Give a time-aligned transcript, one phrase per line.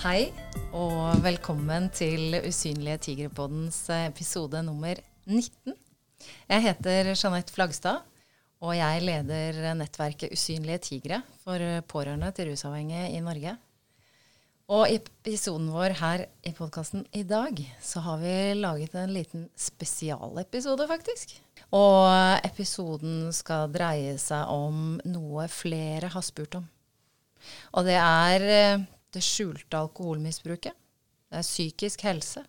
[0.00, 0.30] Hei,
[0.72, 4.96] og velkommen til Usynlige tigerpoddens episode nummer
[5.26, 5.74] 19.
[6.48, 7.98] Jeg heter Jeanette Flagstad,
[8.64, 11.60] og jeg leder nettverket Usynlige tigre for
[11.92, 13.52] pårørende til rusavhengige i Norge.
[14.72, 19.42] Og i episoden vår her i podkasten i dag, så har vi laget en liten
[19.52, 21.34] spesialepisode, faktisk.
[21.76, 22.08] Og
[22.48, 26.64] episoden skal dreie seg om noe flere har spurt om.
[27.76, 30.76] Og det er eh, det skjulte alkoholmisbruket.
[31.30, 32.44] Det er psykisk helse.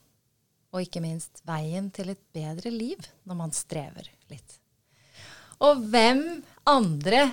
[0.71, 4.57] Og ikke minst veien til et bedre liv når man strever litt.
[5.61, 6.23] Og hvem
[6.69, 7.31] andre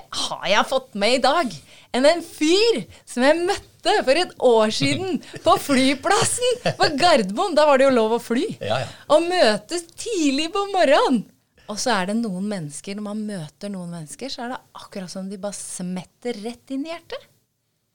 [0.00, 1.56] har jeg fått med i dag
[1.96, 2.78] enn en fyr
[3.08, 7.56] som jeg møtte for et år siden på flyplassen på Gardermoen.
[7.58, 8.46] Da var det jo lov å fly.
[8.60, 8.88] Ja, ja.
[9.12, 11.24] Og møtes tidlig på morgenen.
[11.70, 15.12] Og så er det noen mennesker, når man møter noen mennesker, så er det akkurat
[15.12, 17.28] som de bare smetter rett inn i hjertet.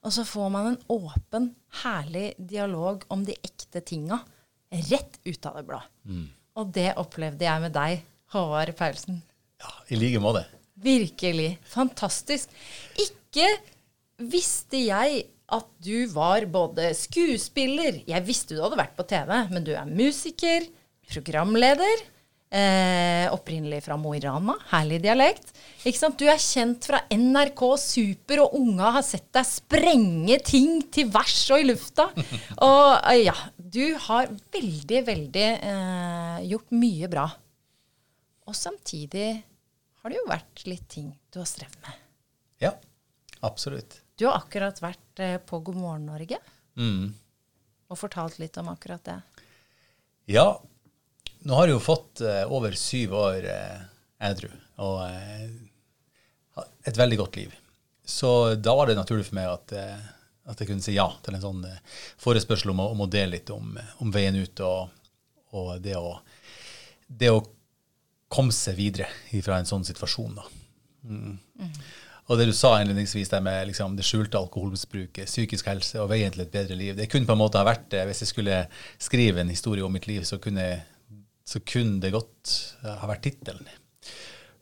[0.06, 1.50] Og så får man en åpen,
[1.82, 4.20] herlig dialog om de ekte tinga
[4.90, 5.80] rett ut av det blå.
[6.56, 8.04] Og det opplevde jeg med deg,
[8.36, 9.22] Håvard Paulsen.
[9.62, 10.44] Ja, I like måte.
[10.86, 11.56] Virkelig.
[11.72, 12.52] Fantastisk.
[13.02, 13.48] Ikke
[14.22, 19.66] visste jeg at du var både skuespiller Jeg visste du hadde vært på TV, men
[19.66, 20.66] du er musiker,
[21.12, 22.06] programleder.
[22.56, 24.54] Eh, opprinnelig fra Mo i Rana.
[24.70, 25.50] Herlig dialekt.
[25.84, 26.16] Ikke sant?
[26.22, 31.42] Du er kjent fra NRK Super, og unga har sett deg sprenge ting til værs
[31.52, 32.06] og i lufta.
[32.68, 37.26] Og eh, ja, du har veldig, veldig eh, gjort mye bra.
[38.46, 39.28] Og samtidig
[40.04, 41.98] har det jo vært litt ting du har strevd med.
[42.62, 42.72] Ja,
[43.44, 43.98] absolutt.
[44.16, 46.40] Du har akkurat vært eh, på God morgen Norge
[46.78, 47.10] Mm.
[47.90, 49.18] og fortalt litt om akkurat det.
[50.28, 50.60] Ja,
[51.46, 53.80] nå har jeg jo fått eh, over syv år eh,
[54.30, 54.50] edru
[54.84, 55.46] og eh,
[56.90, 57.54] et veldig godt liv.
[58.06, 58.30] Så
[58.62, 60.06] da var det naturlig for meg at, eh,
[60.52, 61.80] at jeg kunne si ja til en sånn eh,
[62.22, 63.74] forespørsel om, å- om å dele litt om,
[64.04, 64.90] om veien ut og,
[65.58, 66.18] og det, å,
[67.08, 67.44] det å
[68.36, 69.08] komme seg videre
[69.46, 70.36] fra en sånn situasjon.
[70.38, 70.46] da.
[71.06, 71.38] Mm.
[72.26, 76.34] Og det du sa innledningsvis der med liksom, det skjulte alkoholmisbruket, psykisk helse og veien
[76.34, 78.02] til et bedre liv, det kunne på en måte ha vært det.
[78.10, 78.64] Hvis jeg skulle
[78.98, 80.66] skrive en historie om mitt liv, så kunne,
[81.46, 83.70] så kunne det godt eh, ha vært tittelen.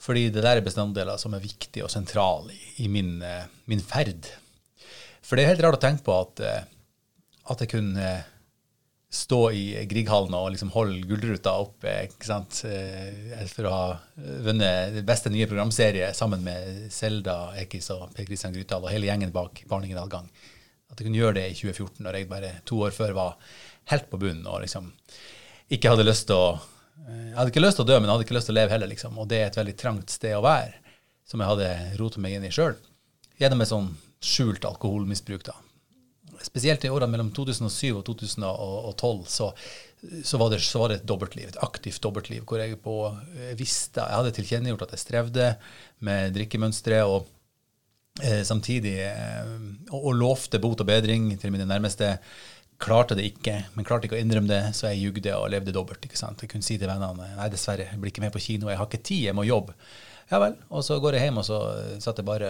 [0.04, 4.28] Fordi det der er bestanddeler som er viktige og sentrale i, min, eh, min ferd.
[5.24, 6.64] For det er helt rart å tenke på at, eh,
[7.54, 8.12] at jeg kunne
[9.14, 13.84] stå i Grieghallen og liksom holde gullruta oppe for å ha
[14.42, 19.32] vunnet beste nye programserie sammen med Selda Ekiz og Per Kristian Grytdal og hele gjengen
[19.36, 20.26] bak Barningen adgang.
[20.90, 23.38] At jeg kunne gjøre det i 2014, når jeg bare to år før var
[23.94, 24.90] helt på bunnen og liksom
[25.78, 26.73] ikke hadde lyst til å
[27.04, 28.76] Jeg hadde ikke lyst til å dø, men jeg hadde ikke lyst til å leve
[28.76, 29.20] heller, liksom.
[29.20, 30.72] Og det er et veldig trangt sted å være,
[31.28, 31.70] som jeg hadde
[32.00, 32.78] rotet meg inn i sjøl.
[33.42, 33.92] Gjennom et sånn
[34.24, 35.58] skjult alkoholmisbruk, da
[36.44, 39.50] spesielt i årene mellom 2007 og 2012, så,
[40.24, 43.54] så, var det, så var det et dobbeltliv, et aktivt dobbeltliv, hvor jeg på eh,
[43.60, 45.52] visste Jeg hadde tilkjennegjort at jeg strevde
[46.08, 47.30] med drikkemønstre, og
[48.24, 49.54] eh, samtidig eh,
[49.94, 52.18] og lovte bot og bedring til mine nærmeste.
[52.84, 56.04] Klarte det ikke, men klarte ikke å innrømme det, så jeg jugde og levde dobbelt.
[56.04, 56.42] ikke sant?
[56.44, 58.90] Jeg kunne si til vennene nei, dessverre, jeg blir ikke med på kino, jeg har
[58.90, 59.76] ikke tid, jeg må jobbe.
[60.32, 60.58] Ja vel.
[60.74, 61.60] Og så går jeg hjem, og så
[62.04, 62.50] satt jeg bare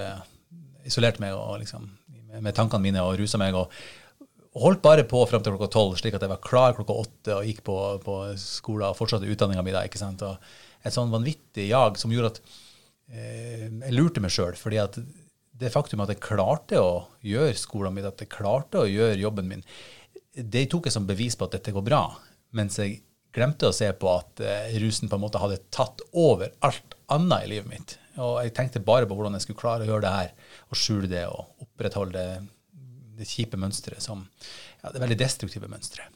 [0.87, 1.85] isolert meg og liksom,
[2.39, 3.55] med, tankene mine og rusa meg.
[3.55, 3.71] og
[4.63, 7.47] holdt bare på fram til klokka tolv, slik at jeg var klar klokka åtte og
[7.47, 9.85] gikk på, på skolen og fortsatte utdanninga mi da.
[9.85, 10.21] ikke sant?
[10.25, 12.41] Og et sånn vanvittig jag som gjorde at
[13.09, 14.55] eh, jeg lurte meg sjøl.
[14.59, 14.99] fordi at
[15.63, 19.49] det faktum at jeg klarte å gjøre skolen min, at jeg klarte å gjøre jobben
[19.49, 19.65] min,
[20.33, 22.03] det tok jeg som bevis på at dette går bra.
[22.57, 23.01] Mens jeg
[23.33, 27.45] glemte å se på at eh, rusen på en måte hadde tatt over alt annet
[27.45, 27.95] i livet mitt.
[28.21, 31.09] Og jeg tenkte bare på hvordan jeg skulle klare å gjøre det her, og skjule
[31.09, 32.27] det og opprettholde det
[33.17, 34.23] det kjipe mønsteret som
[34.81, 36.11] ja, det veldig destruktive mønsteret.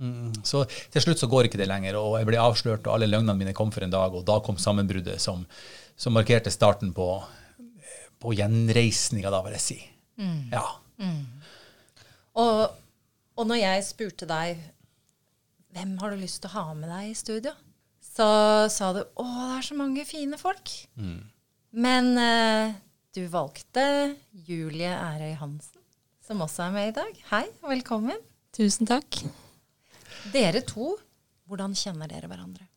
[0.00, 0.32] Mm.
[0.46, 3.36] Så til slutt så går ikke det lenger, og jeg ble avslørt, og alle løgnene
[3.38, 5.44] mine kom for en dag, og da kom sammenbruddet som,
[5.96, 7.08] som markerte starten på,
[8.22, 9.80] på gjenreisninga, da, vil jeg si.
[10.52, 10.64] Ja.
[12.40, 12.78] Og,
[13.36, 14.60] og når jeg spurte deg
[15.72, 17.52] hvem har du lyst til å ha med deg i studio,
[18.04, 18.26] så
[18.72, 20.72] sa du å, det er så mange fine folk.
[21.72, 22.74] Men eh,
[23.16, 23.84] du valgte
[24.44, 25.80] Julie Ærøy Hansen,
[26.24, 27.22] som også er med i dag.
[27.30, 28.20] Hei, velkommen.
[28.52, 29.22] Tusen takk.
[30.34, 30.92] Dere to,
[31.48, 32.68] hvordan kjenner dere hverandre?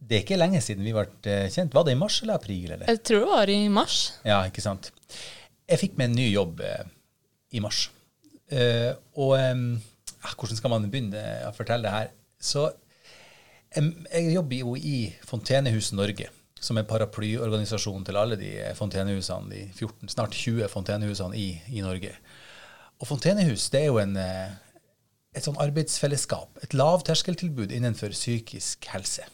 [0.00, 1.74] Det er ikke lenge siden vi ble eh, kjent.
[1.76, 2.66] Var det i mars eller april?
[2.72, 2.88] Eller?
[2.88, 3.96] Jeg tror det var i mars.
[4.26, 4.90] Ja, ikke sant.
[5.70, 6.88] Jeg fikk meg en ny jobb eh,
[7.54, 7.84] i mars.
[8.50, 8.90] Eh,
[9.20, 12.12] og eh, ah, hvordan skal man begynne å fortelle det her?
[12.40, 12.68] Så
[13.76, 16.30] jeg jobber jo i Fontenehuset Norge,
[16.60, 21.84] som er paraplyorganisasjon til alle de eh, fontenehusene, de 14, snart 20 fontenehusene i, i
[21.84, 22.12] Norge.
[23.00, 24.50] og Fontenehus det er jo en, eh,
[25.32, 26.60] et sånn arbeidsfellesskap.
[26.66, 29.24] Et lavterskeltilbud innenfor psykisk helse.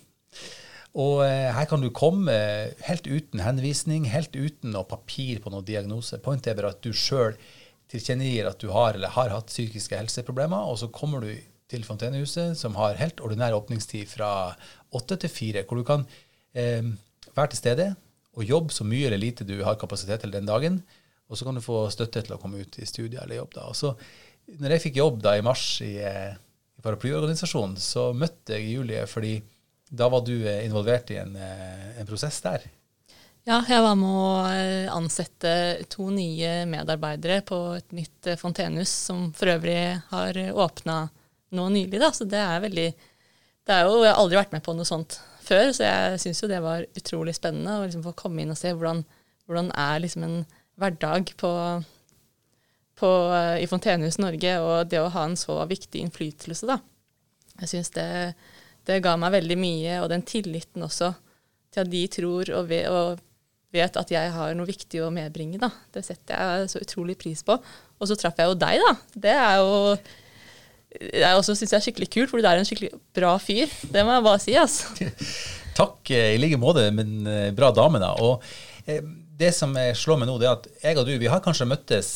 [0.97, 5.53] Og eh, her kan du komme eh, helt uten henvisning, helt uten noe papir på
[5.53, 6.21] noen diagnose.
[6.25, 7.37] Pointet er bare at du sjøl
[7.93, 11.33] tilkjennegir at du har eller har hatt psykiske helseproblemer, og så kommer du
[11.71, 14.31] til Fontenehuset, som har helt ordinær åpningstid fra
[14.95, 16.05] åtte til fire, hvor du kan
[16.55, 16.85] eh,
[17.35, 17.89] være til stede
[18.37, 20.81] og jobbe så mye eller lite du har kapasitet til den dagen.
[21.27, 23.55] Og så kan du få støtte til å komme ut i studier eller jobb.
[23.57, 23.67] da.
[23.71, 23.95] Og så,
[24.61, 26.37] når jeg fikk jobb da i mars i, eh,
[26.79, 29.41] i paraplyorganisasjonen, så møtte jeg Julie fordi
[29.91, 32.67] da var du eh, involvert i en, eh, en prosess der.
[33.47, 35.51] Ja, jeg var med å eh, ansette
[35.93, 40.97] to nye medarbeidere på et nytt fontenehus, som for øvrig har åpna
[41.55, 42.01] nå nylig.
[42.03, 42.09] Da.
[42.11, 42.87] Så det er veldig
[43.67, 46.43] Det er jo, Jeg har aldri vært med på noe sånt før, så jeg syns
[46.43, 49.05] jo det var utrolig spennende å liksom få komme inn og se hvordan,
[49.47, 50.37] hvordan er liksom en
[50.83, 51.53] hverdag på,
[52.99, 53.11] på,
[53.63, 56.81] i Fontenehus Norge, og det å ha en så viktig innflytelse, da.
[57.63, 58.09] Jeg syns det,
[58.91, 61.13] det ga meg veldig mye, og den tilliten også
[61.71, 63.23] til at de tror og ved, og
[63.77, 65.61] vet at jeg har noe viktig å medbringe.
[65.63, 65.71] da.
[65.95, 67.59] Det setter jeg så utrolig pris på.
[67.97, 68.95] Og så traff jeg jo deg, da.
[69.27, 69.99] Det er jo
[70.97, 73.71] jeg også syns jeg er skikkelig kult, fordi du er en skikkelig bra fyr.
[73.93, 74.57] Det må jeg bare si.
[74.57, 75.11] altså.
[75.81, 78.15] Takk eh, i like måte, men eh, bra dame, da.
[78.23, 78.43] Og
[78.89, 79.05] eh,
[79.37, 82.11] det som slår meg nå, det er at jeg og du vi har kanskje møttes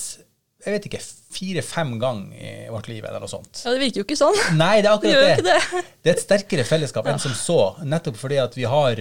[0.60, 0.98] jeg vet ikke,
[1.32, 3.62] fire-fem ganger i vårt liv, eller noe sånt.
[3.64, 4.36] Ja, Det virker jo ikke sånn.
[4.60, 5.44] Nei, det er akkurat det.
[5.46, 5.84] det.
[5.88, 6.10] det.
[6.10, 7.14] er et sterkere fellesskap ja.
[7.14, 9.00] enn som så, nettopp fordi at vi har,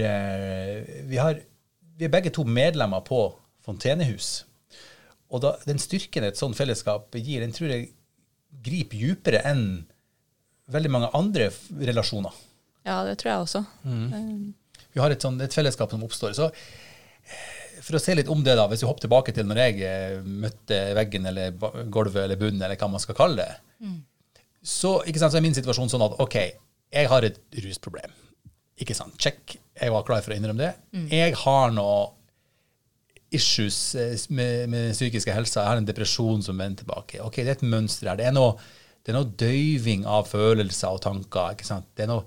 [1.10, 1.42] vi har
[2.00, 3.26] Vi er begge to medlemmer på
[3.60, 4.46] Fontenehus.
[5.30, 7.90] Og da, den styrken et sånt fellesskap gir, den tror jeg
[8.64, 9.66] griper dypere enn
[10.72, 12.32] veldig mange andre relasjoner.
[12.88, 13.62] Ja, det tror jeg også.
[13.84, 14.54] Mm.
[14.94, 16.32] Vi har et, sånt, et, fellesskap som oppstår.
[16.38, 16.48] Så
[17.84, 20.16] for å se litt om det, da, hvis vi hopper tilbake til når jeg eh,
[20.24, 21.52] møtte veggen eller
[21.92, 24.00] gulvet eller bunnen, eller hva man skal kalle det, mm.
[24.62, 26.40] så, sant, så, er min situasjon sånn at OK,
[26.96, 28.16] jeg har et rusproblem.
[28.80, 29.16] Ikke sant?
[29.20, 29.58] Check.
[29.76, 30.72] Jeg var klar for å innrømme det.
[30.96, 31.06] Mm.
[31.12, 32.00] Jeg har noe
[33.30, 35.62] issues eh, med, med psykiske helsa.
[35.62, 37.22] Jeg har en depresjon som vender tilbake.
[37.22, 38.20] Ok, Det er et mønster her.
[38.20, 38.54] Det er noe,
[39.04, 41.56] det er noe døyving av følelser og tanker.
[41.56, 41.90] ikke sant?
[41.94, 42.24] Det er noe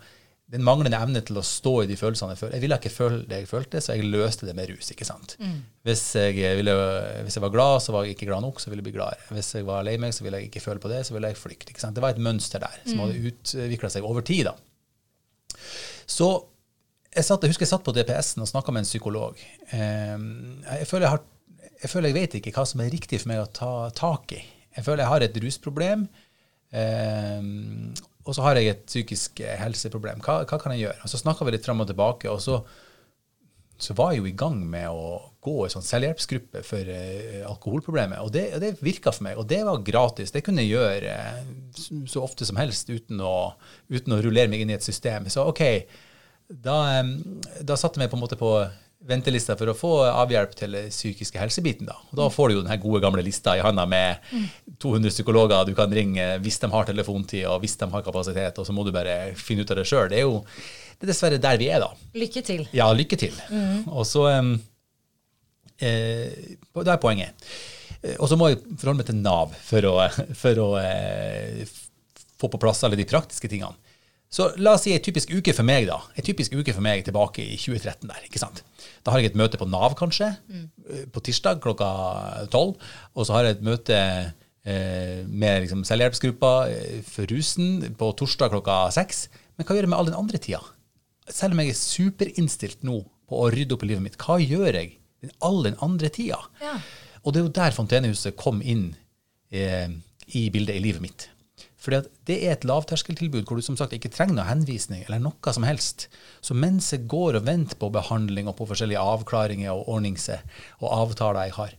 [0.53, 2.55] den manglende evne til å stå i de følelsene jeg føler.
[2.57, 4.91] Jeg ville ikke føle det jeg følte, så jeg løste det med rus.
[4.93, 5.33] ikke sant?
[5.41, 5.55] Mm.
[5.87, 6.75] Hvis, jeg ville,
[7.25, 9.23] hvis, jeg var glad, så var jeg ikke glad nok, så ville jeg bli gladere.
[9.33, 11.39] Hvis jeg var lei meg, så ville jeg ikke føle på det, så ville jeg
[11.41, 11.73] flykte.
[11.73, 11.97] ikke sant?
[11.97, 13.03] Det var et mønster der som mm.
[13.05, 14.51] hadde utvikla seg over tid.
[14.51, 15.63] da.
[16.13, 16.29] Så
[17.13, 19.39] jeg, satt, jeg husker jeg satt på DPS-en og snakka med en psykolog.
[19.75, 23.33] Ehm, jeg føler jeg, har, jeg føler jeg vet ikke hva som er riktig for
[23.33, 24.41] meg å ta tak i.
[24.73, 26.07] Jeg føler jeg har et rusproblem.
[26.73, 27.91] Um,
[28.25, 30.23] og så har jeg et psykisk helseproblem.
[30.25, 31.03] Hva, hva kan jeg gjøre?
[31.05, 32.61] Og Så snakka vi litt fram og tilbake, og så,
[33.77, 38.21] så, var jeg jo i gang med å gå i sånn selvhjelpsgruppe for uh, alkoholproblemet.
[38.23, 40.31] Og det, det virka for meg, og det var gratis.
[40.31, 43.53] Det kunne jeg gjøre uh, så ofte som helst uten å,
[43.91, 45.27] uten å, rullere meg inn i et system.
[45.33, 45.63] Så OK,
[46.47, 47.17] da, um,
[47.61, 48.55] da satte jeg meg på en måte på
[49.07, 51.89] ventelista for å få avhjelp til psykiske helsebiten.
[51.89, 51.97] Da.
[52.11, 54.23] Og da får du jo den gode, gamle lista i handa med
[54.79, 58.67] 200 psykologer du kan ringe hvis de har telefontid og hvis de har kapasitet, og
[58.67, 60.07] så må du bare finne ut av det sjøl.
[60.11, 60.39] Det er jo
[60.97, 62.09] det er dessverre der vi er, da.
[62.17, 62.65] Lykke til.
[62.75, 63.37] Ja, lykke til.
[63.49, 63.85] Mm.
[63.91, 64.55] Og så um,
[65.79, 67.47] eh, Det er poenget.
[68.01, 69.95] Eh, og så må jeg forholde meg til Nav for å,
[70.37, 71.63] for å eh,
[72.39, 73.75] få på plass alle de praktiske tingene.
[74.33, 75.99] Så la oss si ei typisk uke for meg, da.
[76.17, 78.23] En typisk uke for meg tilbake i 2013 der.
[78.25, 78.63] ikke sant?
[79.05, 80.63] Da har jeg et møte på Nav, kanskje, mm.
[81.13, 81.89] på tirsdag klokka
[82.53, 82.79] tolv.
[83.13, 83.99] Og så har jeg et møte
[84.65, 89.27] eh, med liksom, selvhjelpsgruppa eh, for rusen på torsdag klokka seks.
[89.53, 90.63] Men hva gjør jeg med all den andre tida?
[91.29, 92.99] Selv om jeg er superinnstilt nå
[93.29, 94.97] på å rydde opp i livet mitt, hva gjør jeg
[95.45, 96.39] all den andre tida?
[96.61, 96.77] Ja.
[97.23, 98.89] Og det er jo der Fontenehuset kom inn
[99.53, 99.87] eh,
[100.35, 101.29] i bildet i livet mitt.
[101.83, 105.53] Fordi det er et lavterskeltilbud hvor du som sagt ikke trenger noe henvisning eller noe
[105.55, 106.07] som helst.
[106.43, 110.43] Så mens jeg går og venter på behandling og på forskjellige avklaringer og ordningser
[110.79, 111.73] og avtaler jeg har,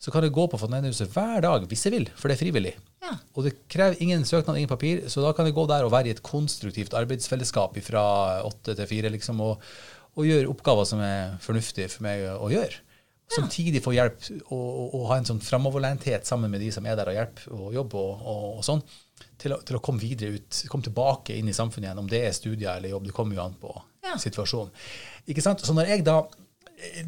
[0.00, 2.74] så kan jeg gå på Fontenehuset hver dag hvis jeg vil, for det er frivillig.
[3.00, 3.14] Ja.
[3.34, 6.10] Og det krever ingen søknad, ingen papir, så da kan jeg gå der og være
[6.10, 8.04] i et konstruktivt arbeidsfellesskap fra
[8.44, 9.64] åtte til fire liksom, og,
[10.18, 12.82] og gjøre oppgaver som er fornuftige for meg å gjøre.
[13.30, 14.18] Samtidig få hjelp
[14.50, 17.54] og, og, og, ha en sånn framoverlenthet sammen med de som er der og hjelper
[17.54, 18.24] og jobber og,
[18.58, 18.82] og sånn
[19.40, 22.02] til å, til å, komme videre ut, komme tilbake inn i samfunnet igjen.
[22.02, 23.70] Om det er studier eller jobb, det kommer jo an på
[24.04, 24.16] ja.
[24.20, 24.74] situasjonen.
[25.30, 25.62] Ikke sant?
[25.62, 26.18] Så når jeg da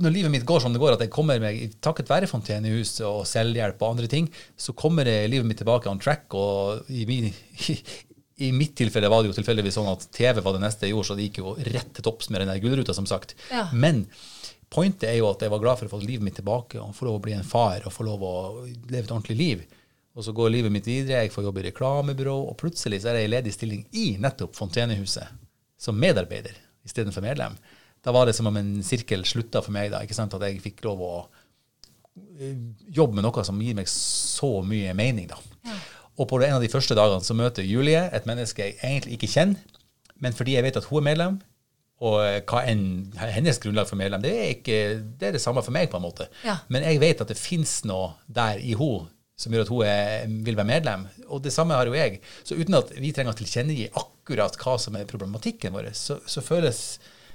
[0.00, 3.22] når livet mitt går som det går, at jeg kommer meg takket være Fontenehus og
[3.28, 6.26] selvhjelp og andre ting, så kommer livet mitt tilbake on track.
[6.36, 7.76] Og i, min, i,
[8.48, 11.10] i mitt tilfelle var det jo tilfeldigvis sånn at TV var det neste jeg gjorde,
[11.10, 13.36] så det gikk jo rett til topps med den der gullruta, som sagt.
[13.52, 13.68] Ja.
[13.72, 14.04] Men
[14.72, 17.08] pointet er jo at jeg var glad for å få livet mitt tilbake og få
[17.08, 19.68] lov å bli en far og få lov å leve et ordentlig liv.
[20.12, 23.22] Og så går livet mitt videre, jeg får jobbe i reklamebyrå, og plutselig så er
[23.22, 25.38] jeg i ledig stilling i nettopp Fontenehuset
[25.80, 27.56] som medarbeider istedenfor medlem.
[28.02, 30.34] Da var det som om en sirkel slutta for meg, da, ikke sant?
[30.34, 31.12] at jeg fikk lov å
[32.40, 32.58] eh,
[32.90, 35.30] jobbe med noe som gir meg så mye mening.
[35.30, 35.38] da.
[35.68, 35.78] Ja.
[36.20, 39.32] Og på en av de første dagene så møter Julie et menneske jeg egentlig ikke
[39.32, 39.80] kjenner,
[40.22, 41.40] men fordi jeg vet at hun er medlem,
[42.02, 42.18] og
[42.50, 44.78] hva enn hennes grunnlag for medlem, det er, ikke,
[45.18, 46.26] det er det samme for meg, på en måte.
[46.42, 46.58] Ja.
[46.72, 49.06] Men jeg vet at det fins noe der i henne
[49.38, 51.06] som gjør at hun er, vil være medlem.
[51.32, 52.20] Og det samme har jo jeg.
[52.46, 56.44] Så uten at vi trenger å tilkjennegi akkurat hva som er problematikken vår, så, så
[56.44, 56.82] føles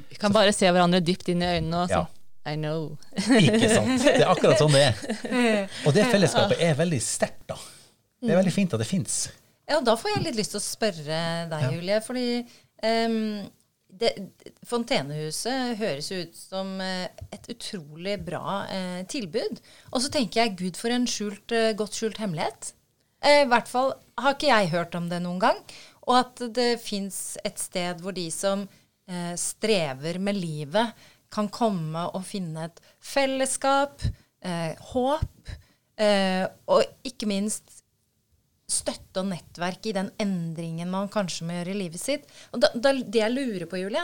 [0.09, 2.07] Vi kan bare se hverandre dypt inn i øynene og sånn.
[2.07, 2.13] ja.
[2.47, 2.93] I know.
[3.17, 4.05] ikke sant.
[4.05, 5.01] Det er akkurat sånn det er.
[5.85, 7.57] Og det fellesskapet er veldig sterkt, da.
[8.23, 9.17] Det er veldig fint at det fins.
[9.67, 11.19] Ja, da får jeg litt lyst til å spørre
[11.51, 11.71] deg, ja.
[11.73, 11.97] Julie.
[12.05, 12.29] Fordi
[12.87, 13.17] um,
[13.99, 14.13] det,
[14.67, 19.61] Fontenehuset høres ut som eh, et utrolig bra eh, tilbud.
[19.91, 22.71] Og så tenker jeg gud, for en skjult, eh, godt skjult hemmelighet.
[23.25, 25.61] Eh, I hvert fall har ikke jeg hørt om det noen gang.
[26.07, 28.69] Og at det fins et sted hvor de som
[29.07, 34.05] eh, strever med livet, kan komme og finne et fellesskap,
[34.41, 35.55] eh, håp,
[35.97, 37.79] og ikke minst
[38.67, 42.27] støtte og nettverk i den endringen man kanskje må gjøre i livet sitt.
[42.51, 44.03] Og da, da, Det jeg lurer på, Julie,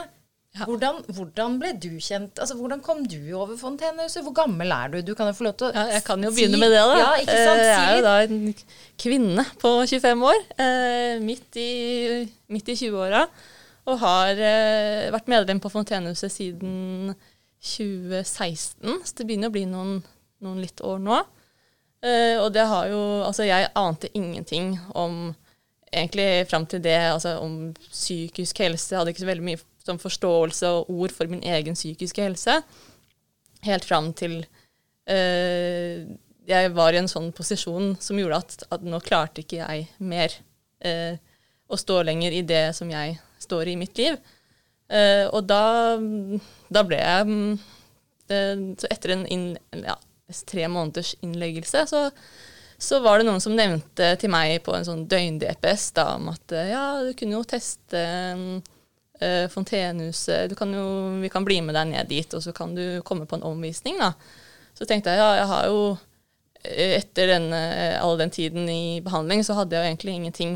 [0.56, 0.64] ja.
[0.64, 2.40] hvordan, hvordan, ble du kjent?
[2.40, 4.22] Altså, Hvordan kom du over Fontenehuset?
[4.24, 5.00] Hvor gammel er du?
[5.04, 6.80] Du kan jo få lov til å ja, Jeg kan jo si, begynne med det,
[6.80, 7.00] da.
[7.02, 7.60] Ja, ikke sant?
[7.60, 8.54] Si jeg er jo da en
[9.04, 11.72] kvinne på 25 år, eh, midt i,
[12.54, 13.26] midt i 20-åra.
[13.84, 17.14] Og har eh, vært medlem på Fontenehuset siden
[17.64, 19.98] 2016, så det begynner å bli noen,
[20.44, 21.20] noen litt år nå.
[22.04, 25.34] Eh, og det har jo Altså, jeg ante ingenting om
[25.94, 28.92] egentlig fram til det, altså om psykisk helse.
[28.92, 32.58] Jeg hadde ikke så veldig mye sånn forståelse og ord for min egen psykiske helse.
[33.64, 34.40] Helt fram til
[35.08, 36.04] eh,
[36.48, 40.34] jeg var i en sånn posisjon som gjorde at, at nå klarte ikke jeg mer
[40.84, 41.16] eh,
[41.68, 44.16] å stå lenger i det som jeg står i mitt liv.
[45.30, 45.96] og da,
[46.68, 47.36] da ble jeg
[48.28, 49.46] Så etter en inn,
[49.80, 49.94] ja,
[50.46, 52.10] tre måneders innleggelse, så,
[52.78, 56.54] så, var det noen som nevnte til meg på en sånn døgn-DPS da, om at
[56.56, 58.00] uh, ja, du kunne jo teste
[59.20, 60.86] uh, Fontenehuset, kan jo,
[61.22, 64.00] vi kan bli med deg ned dit, og så kan du komme på en omvisning.
[64.00, 64.12] da.
[64.74, 65.80] Så tenkte jeg ja, jeg har jo
[66.64, 67.58] etter denne,
[68.00, 70.54] all den tiden i behandling, så hadde jeg jo egentlig ingenting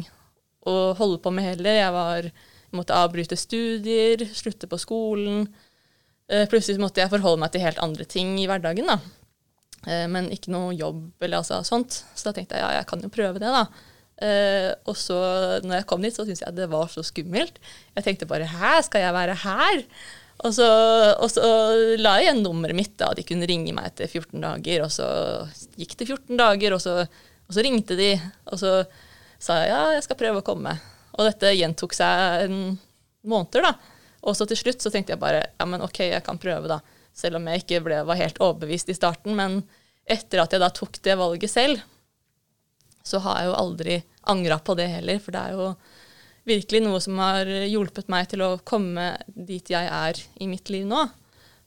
[0.68, 1.76] å holde på med heller.
[1.76, 2.28] Jeg var,
[2.76, 5.46] måtte avbryte studier, slutte på skolen.
[6.28, 8.90] Plutselig måtte jeg forholde meg til helt andre ting i hverdagen.
[8.90, 8.98] da.
[9.86, 12.02] Eh, men ikke noe jobb eller altså, sånt.
[12.14, 13.66] Så da tenkte jeg ja, jeg kan jo prøve det, da.
[14.18, 15.16] Uh, og så
[15.62, 17.60] når jeg kom dit, så syntes jeg det var så skummelt.
[17.94, 19.84] Jeg tenkte bare hæ, skal jeg være her?
[20.42, 20.66] Og så,
[21.22, 21.44] og så
[21.98, 23.12] la jeg igjen nummeret mitt, da.
[23.14, 24.84] De kunne ringe meg etter 14 dager.
[24.86, 25.06] Og så
[25.78, 26.96] gikk det 14 dager, og så,
[27.46, 28.12] og så ringte de.
[28.50, 28.74] Og så
[29.38, 30.74] sa jeg ja, jeg skal prøve å komme.
[31.18, 32.58] Og dette gjentok seg en
[33.28, 33.74] måneder, da.
[34.28, 36.80] Og så til slutt så tenkte jeg bare ja, men OK, jeg kan prøve, da.
[37.14, 39.34] Selv om jeg ikke ble, var helt overbevist i starten.
[39.38, 39.60] Men
[40.08, 41.82] etter at jeg da tok det valget selv,
[43.06, 43.96] så har jeg jo aldri
[44.30, 45.22] angra på det heller.
[45.22, 45.70] For det er jo
[46.48, 50.86] virkelig noe som har hjulpet meg til å komme dit jeg er i mitt liv
[50.88, 51.06] nå.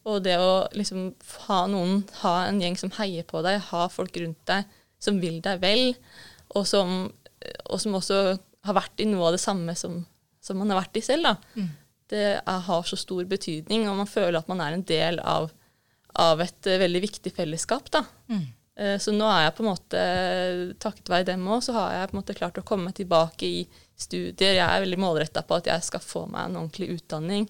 [0.09, 1.11] Og det å liksom
[1.47, 4.69] ha noen, ha en gjeng som heier på deg, ha folk rundt deg
[5.01, 5.91] som vil deg vel,
[6.57, 7.09] og som,
[7.69, 8.21] og som også
[8.67, 9.99] har vært i noe av det samme som,
[10.43, 11.29] som man har vært i selv.
[11.29, 11.37] da.
[11.57, 11.69] Mm
[12.11, 15.49] det er, har så stor betydning, og man føler at man er en del av,
[16.19, 17.87] av et uh, veldig viktig fellesskap.
[17.93, 18.03] da.
[18.31, 18.43] Mm.
[18.81, 20.03] Uh, så nå er jeg på en måte,
[20.83, 23.63] takket være dem òg, så har jeg på en måte klart å komme tilbake i
[23.95, 24.57] studier.
[24.57, 27.47] Jeg er veldig målretta på at jeg skal få meg en ordentlig utdanning.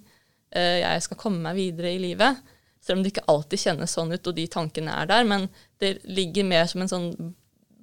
[0.53, 2.58] Uh, jeg skal komme meg videre i livet.
[2.82, 5.27] Selv om det ikke alltid kjennes sånn ut, og de tankene er der.
[5.30, 5.50] Men
[5.82, 7.12] det ligger mer som en sånn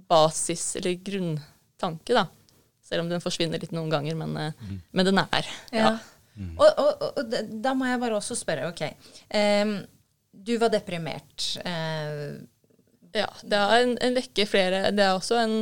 [0.09, 2.29] basis- eller grunntanke, da.
[2.89, 4.79] Selv om den forsvinner litt noen ganger, men, mm.
[4.97, 5.53] men den er.
[5.73, 5.91] ja.
[5.91, 5.99] ja.
[6.39, 6.53] Mm.
[6.55, 8.85] Og, og, og, da må jeg bare også spørre, OK.
[9.35, 9.75] Um,
[10.31, 11.49] du var deprimert.
[11.65, 12.39] Uh,
[13.17, 15.55] ja, det er en, en rekke flere Det er også en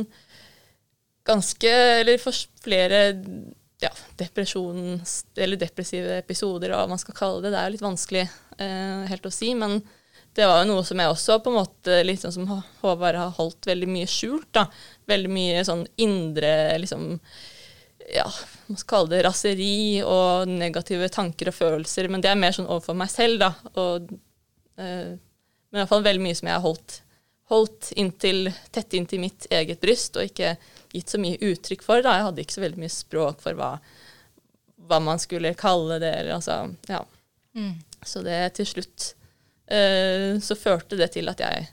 [1.25, 2.99] ganske Eller for flere
[3.79, 7.51] ja, depresjons, eller depressive episoder, hva man skal kalle det.
[7.53, 9.51] Det er jo litt vanskelig uh, helt å si.
[9.57, 9.79] Men
[10.37, 12.49] det var jo noe som jeg også på en måte, sånn som
[12.83, 14.51] Håvard har holdt veldig mye skjult.
[14.53, 14.67] da,
[15.09, 17.15] Veldig mye sånn indre liksom
[18.13, 18.27] ja,
[18.67, 22.07] man skal kalle det raseri og negative tanker og følelser.
[22.11, 23.49] Men det er mer sånn overfor meg selv, da.
[23.81, 24.13] Og,
[24.79, 27.01] eh, men iallfall veldig mye som jeg har holdt,
[27.51, 30.55] holdt inntil, tett inntil mitt eget bryst, og ikke
[30.93, 32.05] gitt så mye uttrykk for.
[32.05, 32.15] da.
[32.15, 33.73] Jeg hadde ikke så veldig mye språk for hva,
[34.87, 36.13] hva man skulle kalle det.
[36.21, 37.03] Eller, altså, ja.
[37.57, 37.75] Mm.
[38.05, 39.13] Så det til slutt
[39.67, 41.67] eh, så førte det til at jeg,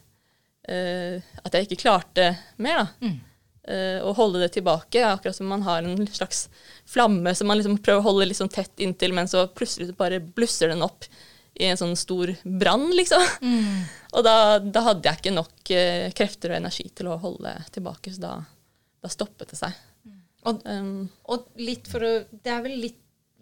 [0.70, 2.88] uh, at jeg ikke klarte mer, da.
[3.04, 3.22] Mm.
[3.64, 5.00] Uh, å holde det tilbake.
[5.08, 6.48] Akkurat som man har en slags
[6.84, 10.20] flamme som man liksom prøver å holde litt sånn tett inntil, men så plutselig bare
[10.20, 11.08] blusser den opp
[11.54, 13.22] i en sånn stor brann, liksom.
[14.18, 15.72] Og da, da hadde jeg ikke nok
[16.18, 18.32] krefter og energi til å holde tilbake, så da,
[19.06, 19.76] da stoppet det seg.
[20.44, 22.98] Og, Um, og litt for å Det er vel litt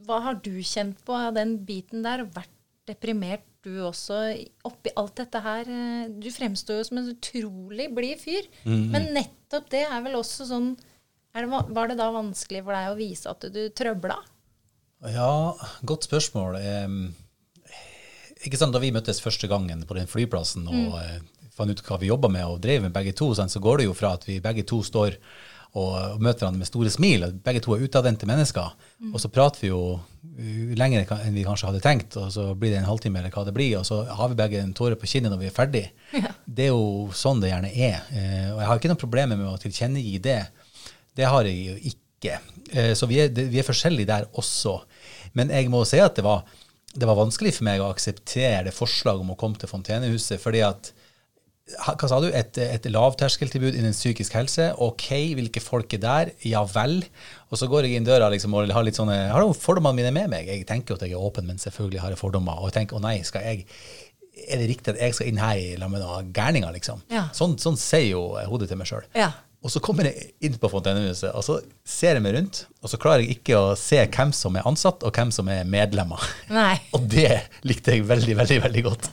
[0.07, 2.25] Hva har du kjent på av den biten der?
[2.31, 2.53] Vært
[2.87, 4.17] deprimert du også
[4.69, 5.69] oppi alt dette her?
[5.69, 8.49] eh, Du fremstår jo som en utrolig blid fyr.
[8.67, 10.73] Men nettopp det er vel også sånn
[11.33, 14.19] det, Var det da vanskelig for deg å vise at du trøbla?
[15.13, 16.59] Ja, godt spørsmål.
[18.43, 21.21] Ikke sant, Da vi møttes første gangen på den flyplassen og eh,
[21.55, 23.95] fant ut hva vi jobba med og drev med begge to, så går det jo
[23.95, 25.19] fra at vi begge to står
[25.73, 27.25] og, møter hverandre med store smil.
[27.25, 28.75] og Begge to er utadvendte mennesker.
[29.13, 32.75] Og så prater vi jo uh, lenger enn vi kanskje hadde tenkt, og så blir
[32.75, 35.09] det en halvtime eller hva det blir, og så har vi begge en tåre på
[35.09, 35.85] kinnet når vi er ferdig.
[36.45, 38.03] Det er jo sånn det gjerne er.
[38.13, 40.41] Eh, og jeg har ikke noen problemer med å tilkjennegi det.
[41.17, 42.39] Det har jeg jo ikke.
[42.73, 44.83] Eh, Så vi er, vi er forskjellige der også.
[45.33, 46.45] Men jeg må si at det var,
[46.93, 50.61] det var vanskelig for meg å akseptere det forslaget om å komme til Fontenehuset, fordi
[50.69, 50.93] at
[51.71, 54.69] hva sa du, et, et lavterskeltilbud innen psykisk helse.
[54.83, 56.33] Ok, hvilke folk er der?
[56.49, 56.99] Ja vel.
[57.53, 60.13] Og så går jeg inn døra liksom, og har litt sånne, har jo fordommene mine
[60.15, 60.51] med meg.
[60.51, 62.59] Jeg tenker jo at jeg er åpen, men selvfølgelig har jeg fordommer.
[62.59, 63.65] Og jeg tenker å nei, skal jeg,
[64.43, 67.07] er det riktig at jeg skal inn her i lag med noen gærninger, liksom?
[67.13, 67.29] Ja.
[67.37, 69.07] Sånn, sånn sier jo hodet til meg sjøl.
[69.17, 69.31] Ja.
[69.63, 72.99] Og så kommer jeg inn på Fontenehuset, og så ser jeg meg rundt, og så
[72.99, 76.19] klarer jeg ikke å se hvem som er ansatt, og hvem som er medlemmer.
[76.51, 76.81] Nei.
[76.99, 77.29] Og det
[77.63, 79.07] likte jeg veldig, veldig veldig godt.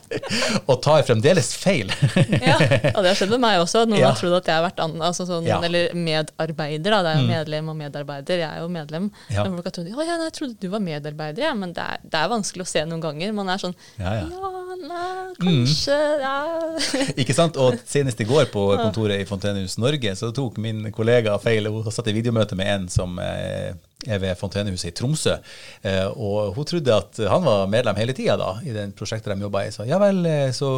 [0.65, 1.91] Og tar fremdeles feil.
[2.49, 2.55] Ja,
[2.95, 3.83] og det har skjedd med meg også.
[3.85, 4.09] Noen Ja.
[4.09, 5.59] har trodd at jeg har vært an, altså sånn, Ja.
[5.59, 5.65] Mm.
[5.67, 6.95] eller medarbeider.
[6.95, 6.99] Da.
[7.05, 8.41] Det er jo medlem og medarbeider.
[8.41, 9.09] Jeg er jo medlem.
[9.29, 9.43] Ja.
[9.45, 11.53] Men folk har trodd, ja, jeg trodde du var medarbeider, ja.
[11.57, 13.33] men det er, det er vanskelig å se noen ganger.
[13.37, 14.75] Man er sånn Ja, ja, ja.
[14.89, 15.05] nei,
[15.45, 16.35] kanskje, ja.
[17.21, 17.59] Ikke sant?
[17.61, 21.67] Og senest i går på kontoret i Fontenehus Norge, så tok min kollega feil.
[21.69, 23.75] Hun satt i videomøte med en som eh,
[24.07, 25.35] er ved Fontenehuset i Tromsø.
[25.83, 29.43] Eh, Og hun trodde at han var medlem hele tida da, i den prosjektet de
[29.45, 29.73] jobba i.
[29.75, 30.71] Så ja vel, eh, så,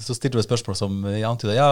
[0.00, 1.68] så stilte hun et spørsmål som antyda ja,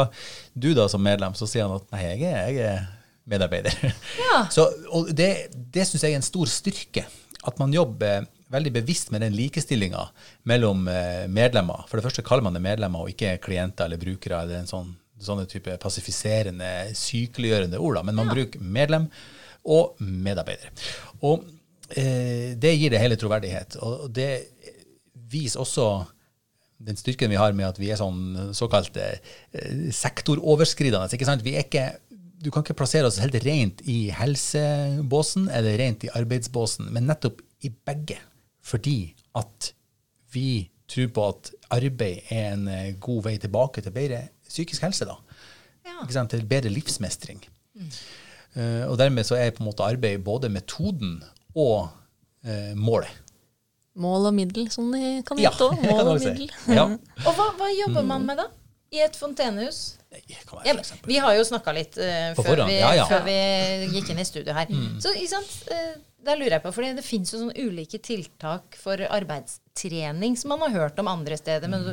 [0.55, 1.37] du da som medlem.
[1.39, 2.87] Så sier han at nei, jeg er, jeg er
[3.31, 3.79] medarbeider.
[4.27, 4.43] Ja.
[4.53, 7.07] Så, og det det syns jeg er en stor styrke.
[7.47, 10.03] At man jobber veldig bevisst med den likestillinga
[10.51, 10.85] mellom
[11.31, 11.83] medlemmer.
[11.89, 14.93] For det første kaller man det medlemmer og ikke klienter eller brukere eller en sånn,
[15.23, 17.99] sånne type passifiserende, sykeliggjørende ord.
[17.99, 18.05] Da.
[18.07, 19.09] Men man bruker medlem
[19.67, 20.71] og medarbeider.
[21.27, 21.47] Og
[21.91, 23.79] eh, det gir det hele troverdighet.
[23.83, 24.31] Og det
[25.31, 25.89] viser også
[26.87, 29.19] den styrken vi har med at vi er sånn såkalt eh,
[29.95, 31.09] sektoroverskridende.
[31.17, 31.45] Ikke sant?
[31.47, 31.89] Vi er ikke,
[32.43, 37.41] du kan ikke plassere oss helt rent i helsebåsen eller rent i arbeidsbåsen, men nettopp
[37.65, 38.21] i begge.
[38.67, 39.01] Fordi
[39.39, 39.73] at
[40.35, 45.09] vi tror på at arbeid er en eh, god vei tilbake til bedre psykisk helse.
[45.09, 45.17] da.
[45.87, 46.01] Ja.
[46.03, 46.33] Ikke sant?
[46.35, 47.45] Til bedre livsmestring.
[48.57, 51.19] Eh, og dermed så er på en måte arbeid både metoden
[51.57, 51.89] og
[52.47, 53.13] uh, målet.
[53.97, 55.77] Mål og middel, som det kan hete òg.
[55.83, 56.51] Ja, Mål og middel.
[56.69, 56.87] Ja.
[57.25, 58.49] Og hva, hva jobber man med da?
[58.95, 59.97] I et fontenehus?
[60.31, 63.07] Ja, vi har jo snakka litt uh, før, vi, ja, ja.
[63.11, 63.39] før vi
[63.97, 64.71] gikk inn i studio her.
[65.03, 65.57] Så ikke sant,
[66.27, 70.65] der lurer jeg på, fordi det finnes jo sånne ulike tiltak for arbeidstrening som man
[70.67, 71.71] har hørt om andre steder.
[71.73, 71.87] Men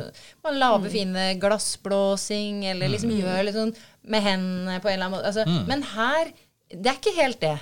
[0.46, 5.17] man lager fine glassblåsing, eller liksom gjør litt sånn med hendene på en eller annen
[5.19, 5.32] måte.
[5.32, 6.34] Altså, Men her,
[6.74, 7.58] det er ikke helt det.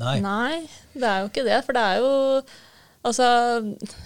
[0.00, 0.18] Nei.
[0.24, 0.60] Nei,
[0.94, 1.58] det er jo ikke det.
[1.66, 2.12] For det er jo
[3.06, 3.26] altså,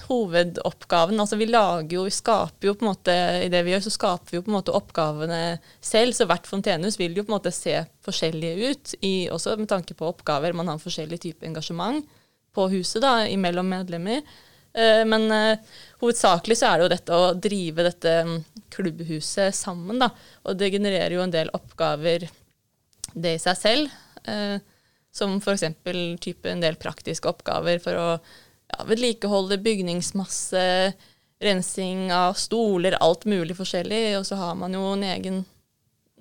[0.09, 3.85] hovedoppgaven altså Vi lager jo, vi skaper jo på en måte I det vi gjør,
[3.87, 5.41] så skaper vi jo på en måte oppgavene
[5.81, 6.17] selv.
[6.17, 9.97] Så hvert fontenehus vil jo på en måte se forskjellige ut, i, også med tanke
[9.99, 10.57] på oppgaver.
[10.57, 12.05] Man har forskjellig type engasjement
[12.57, 14.23] på huset da, imellom medlemmer.
[14.77, 15.59] Eh, Men eh,
[16.03, 18.39] hovedsakelig så er det jo dette å drive dette mm,
[18.77, 20.01] klubbhuset sammen.
[20.03, 20.11] da,
[20.45, 22.29] Og det genererer jo en del oppgaver,
[23.15, 24.01] det i seg selv.
[24.29, 24.57] Eh,
[25.17, 25.63] som f.eks.
[25.65, 28.09] en del praktiske oppgaver for å
[28.77, 30.93] ja, vedlikeholde bygningsmasse,
[31.43, 34.19] rensing av stoler, alt mulig forskjellig.
[34.21, 35.43] Og så har man jo en egen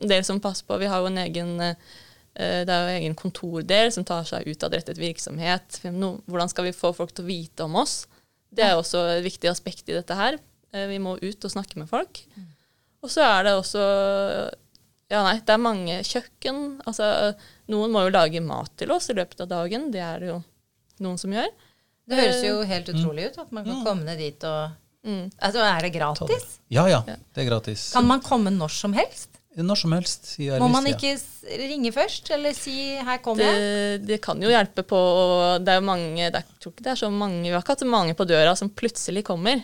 [0.01, 0.79] del som passer på.
[0.81, 1.75] Vi har jo en egen eh,
[2.35, 5.79] det er jo en egen kontordel som tar seg ut av rettet virksomhet.
[5.85, 8.01] Hvordan skal vi få folk til å vite om oss?
[8.51, 10.35] Det er også et viktig aspekt i dette her.
[10.73, 12.25] Eh, Vi må ut og snakke med folk.
[13.03, 13.81] Og så er det også
[15.11, 16.81] Ja, nei, det er mange kjøkken.
[16.89, 17.05] Altså,
[17.69, 19.91] noen må jo lage mat til oss i løpet av dagen.
[19.93, 20.39] Det er det jo
[21.05, 21.51] noen som gjør.
[22.05, 25.29] Det høres jo helt utrolig ut at man kan komme ned dit og Mm.
[25.37, 26.59] altså, Er det gratis?
[26.73, 27.03] Ja, ja.
[27.05, 27.91] Det er gratis.
[27.93, 29.29] Kan man komme når som helst?
[29.55, 31.13] Når som helst i Må man ikke
[31.61, 34.01] ringe først, eller si 'her kommer jeg'?
[34.01, 34.97] Det, det kan jo hjelpe på
[35.63, 37.77] Det er jo mange det er, tror ikke det er så mange Vi har ikke
[37.77, 39.63] hatt så mange på døra som plutselig kommer.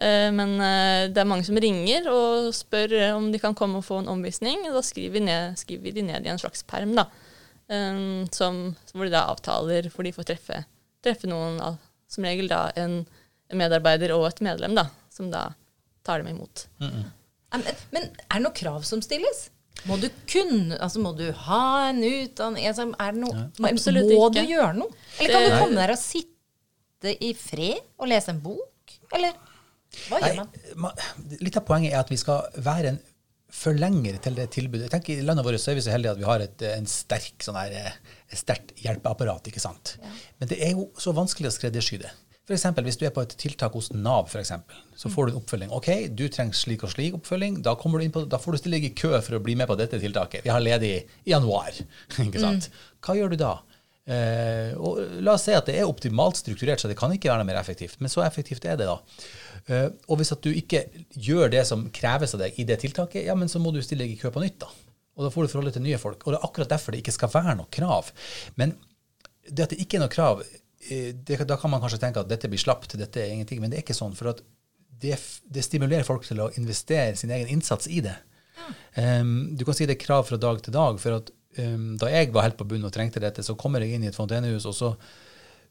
[0.00, 3.78] Eh, men eh, det er mange som ringer og spør eh, om de kan komme
[3.78, 4.64] og få en omvisning.
[4.64, 7.08] Da skriver vi, ned, skriver vi de ned i en slags perm, da.
[8.32, 10.64] Som, hvor de da avtaler hvor de får treffe,
[11.04, 11.60] treffe noen,
[12.10, 13.02] som regel da en,
[13.50, 15.50] en, medarbeider og et medlem, da, som da
[16.06, 16.66] tar dem imot.
[16.80, 17.06] Mm -mm.
[17.52, 19.50] Men, men, er det noen krav som stilles?
[19.88, 23.68] Må du kunne, altså må du ha en utdanning altså, er det noe, ja.
[23.70, 24.40] Absolutt må ikke.
[24.40, 24.90] du gjøre noe?
[25.20, 28.96] Eller kan det, du komme der og sitte i fred og lese en bok?
[29.14, 29.32] Eller
[30.08, 30.42] hva gjør
[30.76, 30.92] man?
[31.40, 33.00] Litt av poenget er at vi skal være en
[33.58, 34.86] forlenger til det tilbudet.
[34.86, 36.88] Jeg tenker I landet vårt så er vi så heldige at vi har et en
[36.90, 39.46] sterk, sånn her, et sterkt hjelpeapparat.
[39.48, 39.96] ikke sant?
[40.02, 40.14] Ja.
[40.40, 42.10] Men det er jo så vanskelig å skreddersy det.
[42.48, 42.64] F.eks.
[42.80, 45.72] hvis du er på et tiltak hos Nav, for eksempel, så får du en oppfølging.
[45.76, 47.58] OK, du trenger slik og slik oppfølging.
[47.64, 49.76] Da, du på, da får du stille deg i kø for å bli med på
[49.76, 50.46] dette tiltaket.
[50.46, 51.76] Vi har ledig i januar.
[52.24, 52.70] ikke sant?
[52.70, 52.86] Mm.
[53.04, 53.52] Hva gjør du da?
[54.08, 57.44] Eh, og la oss si at det er optimalt strukturert, så det kan ikke være
[57.44, 58.00] noe mer effektivt.
[58.00, 58.96] Men så effektivt er det, da.
[59.68, 63.26] Eh, og hvis at du ikke gjør det som kreves av deg i det tiltaket,
[63.28, 64.62] ja, men så må du stille deg i kø på nytt.
[64.64, 64.72] da.
[65.18, 66.22] Og da får du forholdet til nye folk.
[66.24, 68.12] Og det er akkurat derfor det ikke skal være noe krav.
[68.60, 68.76] Men
[69.48, 72.30] det at det ikke er noe krav, eh, det, da kan man kanskje tenke at
[72.30, 73.60] dette blir slapt, dette er ingenting.
[73.62, 74.14] Men det er ikke sånn.
[74.18, 78.14] For det, det, stimulerer folk til å investere sin egen innsats i det.
[78.58, 78.70] Ja.
[79.20, 81.02] Um, du kan si det er krav fra dag til dag.
[81.02, 83.98] For at um, da jeg var helt på bunnen og trengte dette, så kommer jeg
[83.98, 84.94] inn i et fontenehus, og så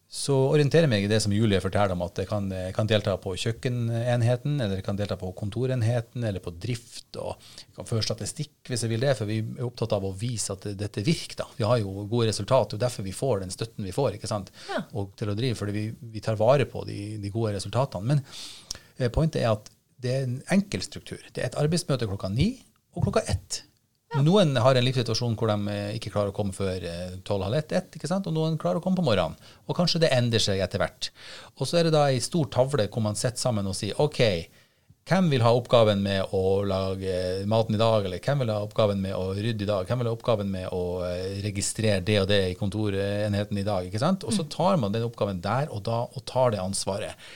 [0.08, 2.88] så orienterer jeg meg i det som Julie forteller om, at jeg kan, jeg kan,
[2.88, 7.90] delta på kjøkkenenheten, eller jeg kan delta på kontorenheten, eller på drift, og jeg kan
[7.90, 11.04] føre statistikk hvis jeg vil det, for vi er opptatt av å vise at dette
[11.04, 11.42] virker.
[11.44, 11.50] da.
[11.60, 14.54] Vi har jo gode resultater, og derfor vi får den støtten vi får ikke sant?
[14.72, 14.86] Ja.
[14.96, 18.08] Og til å drive, fordi vi, vi tar vare på de, de gode resultatene.
[18.08, 18.24] Men
[18.96, 19.68] eh, pointet er at
[20.00, 21.20] det er en enkel struktur.
[21.34, 22.54] Det er et arbeidsmøte klokka ni
[22.96, 23.66] og klokka ett.
[24.24, 27.98] Noen har en livssituasjon hvor de eh, ikke klarer å komme før eh, tolv-halv ett,
[28.18, 29.38] og noen klarer å komme på morgenen.
[29.68, 31.12] Og kanskje det endrer seg etter hvert.
[31.58, 34.22] Og så er det da ei stor tavle hvor man sitter sammen og sier OK,
[35.08, 39.00] hvem vil ha oppgaven med å lage maten i dag, eller hvem vil ha oppgaven
[39.04, 42.28] med å rydde i dag, hvem vil ha oppgaven med å eh, registrere det og
[42.32, 43.88] det i kontorenheten i dag?
[43.88, 44.26] ikke sant?
[44.28, 44.52] Og så mm.
[44.58, 47.30] tar man den oppgaven der og da og tar det ansvaret.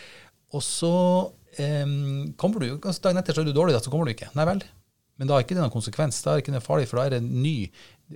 [0.52, 0.96] Og så
[1.32, 4.34] um, kommer du, altså dagen etter så er du dårlig, da, så kommer du ikke.
[4.36, 4.66] Nei vel.
[5.22, 6.18] Men da er ikke det noen konsekvens.
[6.26, 7.70] Da er det ikke noe farlig, for da er det en ny,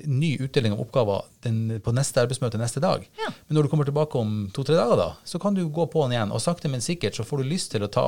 [0.09, 3.05] ny utdeling av oppgaver den, på neste arbeidsmøte neste dag.
[3.21, 3.29] Ja.
[3.45, 6.15] Men når du kommer tilbake om to-tre dager, da, så kan du gå på den
[6.15, 6.33] igjen.
[6.33, 8.07] Og sakte, men sikkert så får du lyst til å ta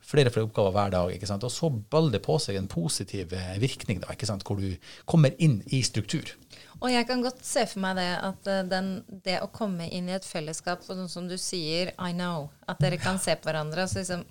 [0.00, 1.12] flere og flere oppgaver hver dag.
[1.12, 1.44] ikke sant?
[1.44, 4.46] Og så baller det på seg en positiv eh, virkning, da, ikke sant?
[4.48, 4.72] hvor du
[5.04, 6.32] kommer inn i struktur.
[6.80, 8.90] Og jeg kan godt se for meg det at eh, den,
[9.28, 12.80] det å komme inn i et fellesskap, og sånn som du sier, I know, at
[12.80, 14.24] dere kan se på hverandre og så liksom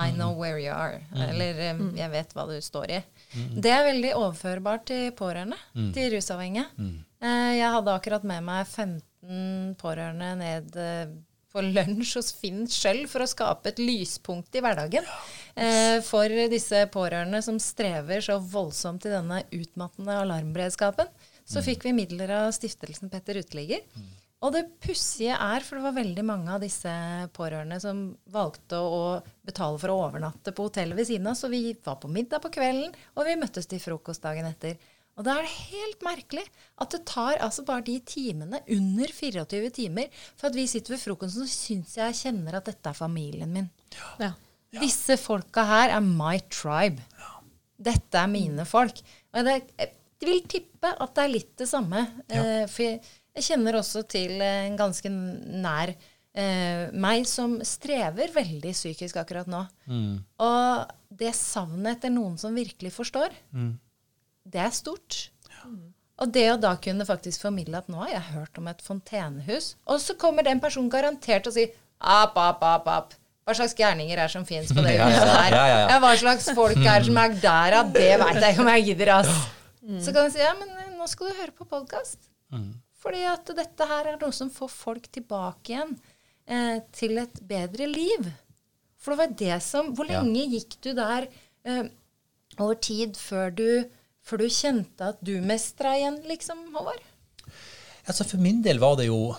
[0.00, 1.00] I know where you are.
[1.12, 1.22] Mm.
[1.28, 3.00] Eller um, jeg vet hva du står i.
[3.34, 3.54] Mm.
[3.62, 5.90] Det er veldig overførbart til pårørende, mm.
[5.96, 6.66] til rusavhengige.
[6.78, 6.94] Mm.
[7.20, 11.10] Eh, jeg hadde akkurat med meg 15 pårørende ned eh,
[11.50, 15.06] på lunsj hos Finn sjøl for å skape et lyspunkt i hverdagen.
[15.58, 21.10] Eh, for disse pårørende som strever så voldsomt i denne utmattende alarmberedskapen.
[21.50, 23.82] Så fikk vi midler av stiftelsen Petter Uteligger.
[24.40, 26.92] Og det pussige er, for det var veldig mange av disse
[27.36, 29.02] pårørende som valgte å
[29.44, 32.52] betale for å overnatte på hotellet ved siden av, så vi var på middag på
[32.54, 34.80] kvelden, og vi møttes til frokost dagen etter.
[35.20, 36.46] Og da er det helt merkelig
[36.80, 40.08] at det tar altså bare de timene, under 24 timer,
[40.40, 43.68] for at vi sitter ved frokosten og syns jeg kjenner at dette er familien min.
[43.92, 44.30] Ja.
[44.70, 44.80] Ja.
[44.80, 47.04] Disse folka her er my tribe.
[47.20, 47.32] Ja.
[47.90, 49.02] Dette er mine folk.
[49.34, 52.06] Og det, jeg vil tippe at det er litt det samme.
[52.32, 59.20] Eh, for jeg kjenner også til en ganske nær eh, meg som strever veldig psykisk
[59.22, 59.62] akkurat nå.
[59.90, 60.18] Mm.
[60.46, 63.72] Og det savnet etter noen som virkelig forstår, mm.
[64.50, 65.22] det er stort.
[65.50, 65.70] Ja.
[66.20, 69.74] Og det å da kunne faktisk formidle at nå har jeg hørt om et fontenehus,
[69.88, 73.16] og så kommer den personen garantert og sier ap, ap, ap, ap.
[73.48, 75.54] Hva slags gærninger er som fins på det huset her?
[75.54, 75.96] Ja, ja, ja.
[76.02, 79.14] Hva slags folk er som er der, av det veit jeg ikke om jeg gidder,
[79.16, 79.32] ass.
[79.80, 79.98] Mm.
[80.04, 82.20] Så kan du si ja, men eh, nå skal du høre på podkast.
[82.52, 82.74] Mm.
[83.00, 85.94] Fordi at dette her er noe som får folk tilbake igjen
[86.46, 88.28] eh, til et bedre liv.
[89.00, 90.50] For det var det som Hvor lenge ja.
[90.58, 91.28] gikk du der
[91.64, 91.86] eh,
[92.58, 93.68] over tid før du,
[94.26, 97.00] før du, kjente at du mestra igjen, liksom, Håvard?
[98.04, 99.32] Altså For min del var det jo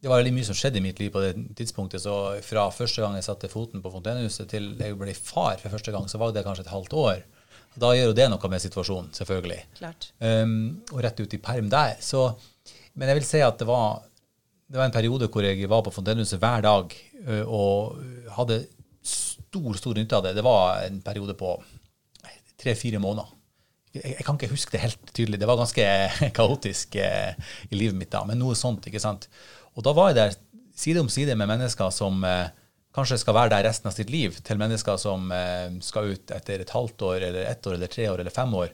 [0.00, 2.00] det var veldig mye som skjedde i mitt liv på det tidspunktet.
[2.00, 5.92] Så fra første gang jeg satte foten på Fontenehuset til jeg ble far for første
[5.92, 7.20] gang, så var det kanskje et halvt år.
[7.78, 9.58] Da gjør jo det noe med situasjonen, selvfølgelig.
[10.24, 10.54] Um,
[10.90, 12.00] og rett ut i perm der.
[12.00, 12.30] Så
[13.00, 14.04] men jeg vil si at det var,
[14.68, 16.94] det var en periode hvor jeg var på Fontenehuset hver dag
[17.48, 17.96] og
[18.36, 18.62] hadde
[19.02, 20.34] stor, stor nytte av det.
[20.36, 21.54] Det var en periode på
[22.60, 23.32] tre-fire måneder.
[23.90, 25.40] Jeg, kan ikke huske det helt tydelig.
[25.40, 25.84] Det var ganske
[26.38, 27.34] kaotisk eh,
[27.70, 28.86] i livet mitt da, men noe sånt.
[28.86, 29.26] ikke sant?
[29.74, 30.36] Og da var jeg der
[30.78, 32.52] side om side med mennesker som, eh,
[32.94, 36.62] kanskje skal være der resten av sitt liv, til mennesker som eh, skal ut etter
[36.62, 38.70] et halvt år, eller ett år, eller tre år, eller fem år.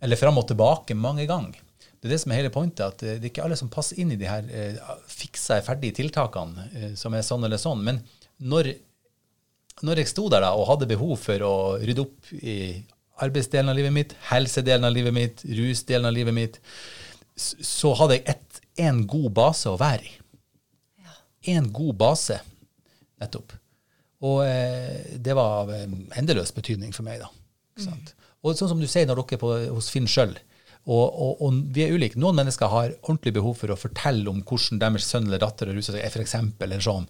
[0.00, 1.58] Eller fram og tilbake mange ganger.
[2.00, 4.00] Det er det som er hele pointet, at eh, det er ikke alle som passer
[4.00, 4.78] inn i de her eh,
[5.10, 7.82] fiksa, ferdige tiltakene eh, som er sånn eller sånn.
[7.84, 8.00] Men
[8.40, 8.72] når,
[9.84, 12.56] når jeg sto der da, og hadde behov for å rydde opp i
[13.20, 16.56] arbeidsdelen av livet mitt, helsedelen av livet mitt, rusdelen av livet mitt,
[17.36, 18.36] så hadde jeg
[18.80, 20.14] én en god base å være i.
[21.52, 22.36] En god base,
[23.20, 23.52] nettopp.
[24.28, 25.86] Og eh, det var av eh,
[26.20, 27.30] endeløs betydning for meg, da.
[27.80, 28.14] Sant?
[28.44, 30.34] Og sånn som du sier når dere er på, hos Finn sjøl,
[30.90, 32.18] og, og, og vi er ulike.
[32.18, 35.78] Noen mennesker har ordentlig behov for å fortelle om hvordan deres sønn eller datter har
[35.78, 37.06] rusa seg, for eksempel, eller sånn,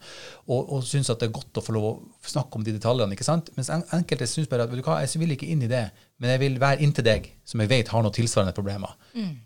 [0.51, 1.95] og, og syns at det er godt å få lov å
[2.29, 3.16] snakke om de detaljene.
[3.16, 3.49] ikke sant?
[3.57, 5.87] Mens en, enkelte syns bare at vet du hva, jeg vil ikke inn i det,
[6.21, 8.93] men jeg vil være inntil deg, som jeg vet har noen tilsvarende problemer.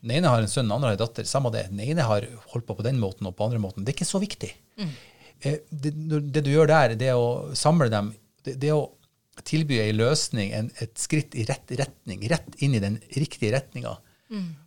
[0.03, 1.29] Den ene har en sønn, den andre har en datter.
[1.31, 1.69] Samme det.
[1.71, 3.87] Den ene har holdt på på den måten og på andre måten.
[3.87, 4.51] Det er ikke så viktig.
[4.83, 4.93] Mm.
[5.71, 5.95] det,
[6.35, 8.11] det du gjør der, det er å samle dem,
[8.43, 8.91] det, det er å
[9.43, 13.97] tilby ei løsning, en, et skritt i rett retning, rett inn i den riktige retninga.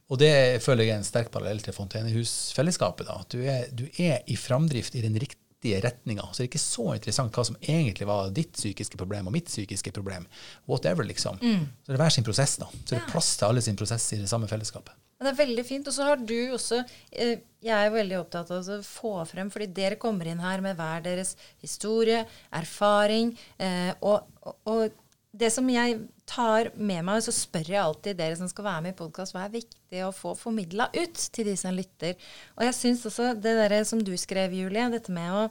[0.08, 3.08] Og det føler jeg er en sterk parallell til Fontenehusfellesskapet.
[3.10, 6.22] da, At du er, du er i framdrift i den riktige retninga.
[6.32, 9.50] Så det er ikke så interessant hva som egentlig var ditt psykiske problem og mitt
[9.50, 10.28] psykiske problem.
[10.70, 11.42] Whatever, liksom.
[11.42, 12.70] Så det er hver sin prosess, da.
[12.86, 14.94] Så det er plass til alle sin prosess i det samme fellesskapet.
[15.18, 15.88] Men det er veldig fint.
[15.90, 19.66] Og så har du også eh, Jeg er veldig opptatt av å få frem, fordi
[19.74, 22.22] dere kommer inn her med hver deres historie,
[22.54, 23.34] erfaring.
[23.58, 24.30] Eh, og,
[24.70, 24.94] og
[25.38, 28.96] det som jeg tar med meg, så spør jeg alltid dere som skal være med
[28.96, 32.18] i podkast, hva er viktig å få formidla ut til de som lytter.
[32.58, 35.44] Og jeg syns også det derre som du skrev, Julie, dette med å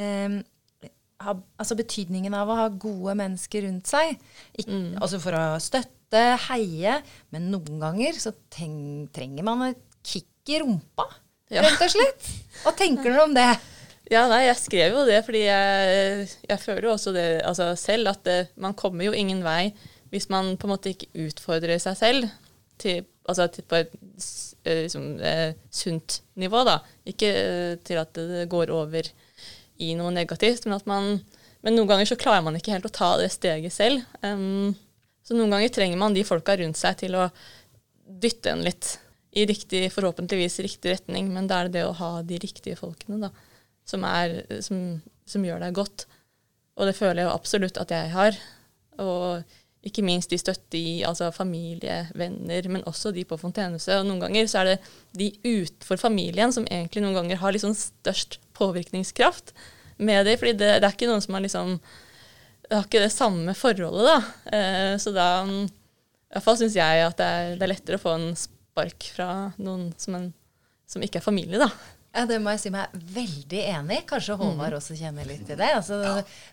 [0.00, 0.38] eh,
[1.24, 4.16] ha, altså betydningen av å ha gode mennesker rundt seg.
[4.58, 6.98] Ikke, Altså for å støtte, heie.
[7.34, 11.06] Men noen ganger så trenger man et kick i rumpa,
[11.52, 11.62] Ja.
[11.64, 12.26] rett og slett.
[12.64, 13.48] Hva tenker dere om det?
[14.12, 18.10] Ja, nei, jeg skrev jo det fordi jeg, jeg føler jo også det altså selv,
[18.12, 19.72] at det, man kommer jo ingen vei
[20.12, 22.26] hvis man på en måte ikke utfordrer seg selv
[22.78, 23.94] til, altså til på et
[24.66, 26.60] eh, liksom, eh, sunt nivå.
[26.68, 26.76] da.
[27.08, 29.08] Ikke eh, til at det går over
[29.82, 31.16] i noe negativt, men at man
[31.64, 34.04] men noen ganger så klarer man ikke helt å ta det steget selv.
[34.20, 34.74] Um,
[35.24, 37.30] så noen ganger trenger man de folka rundt seg til å
[38.04, 38.98] dytte en litt
[39.34, 43.16] i riktig, forhåpentligvis riktig retning, men da er det det å ha de riktige folkene
[43.24, 43.30] da,
[43.88, 44.80] som, er, som,
[45.28, 46.06] som gjør deg godt.
[46.74, 48.38] Og det føler jeg absolutt at jeg har.
[49.02, 49.44] Og
[49.84, 53.98] ikke minst de støtte i altså familie, venner, men også de på Fontenehuset.
[53.98, 54.78] Og noen ganger så er det
[55.20, 59.52] de utenfor familien som egentlig noen ganger har liksom størst påvirkningskraft
[59.96, 60.38] med det.
[60.40, 61.78] fordi det, det er ikke noen som har liksom
[62.64, 64.18] Det har ikke det samme forholdet, da.
[64.56, 65.66] Eh, så da i
[66.32, 69.28] hvert fall syns jeg at det er, det er lettere å få en spark fra
[69.60, 70.30] noen som, en,
[70.88, 71.68] som ikke er familie, da.
[72.14, 73.96] Ja, Det må jeg si meg veldig enig.
[74.06, 75.70] Kanskje Håvard også kjenner litt til det.
[75.80, 75.98] Altså,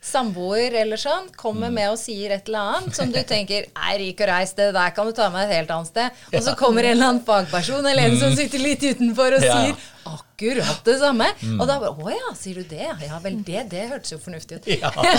[0.02, 4.24] Samboer eller sånn kommer med og sier et eller annet som du tenker er rik
[4.24, 6.22] og reis, det der kan du ta med et helt annet sted.
[6.34, 9.76] Og så kommer en eller annen fagperson eller en som sitter litt utenfor og sier
[10.12, 11.28] akkurat det samme.
[11.60, 12.88] Og da bare Å ja, sier du det?
[13.06, 14.72] Ja vel, det, det hørtes jo fornuftig ut.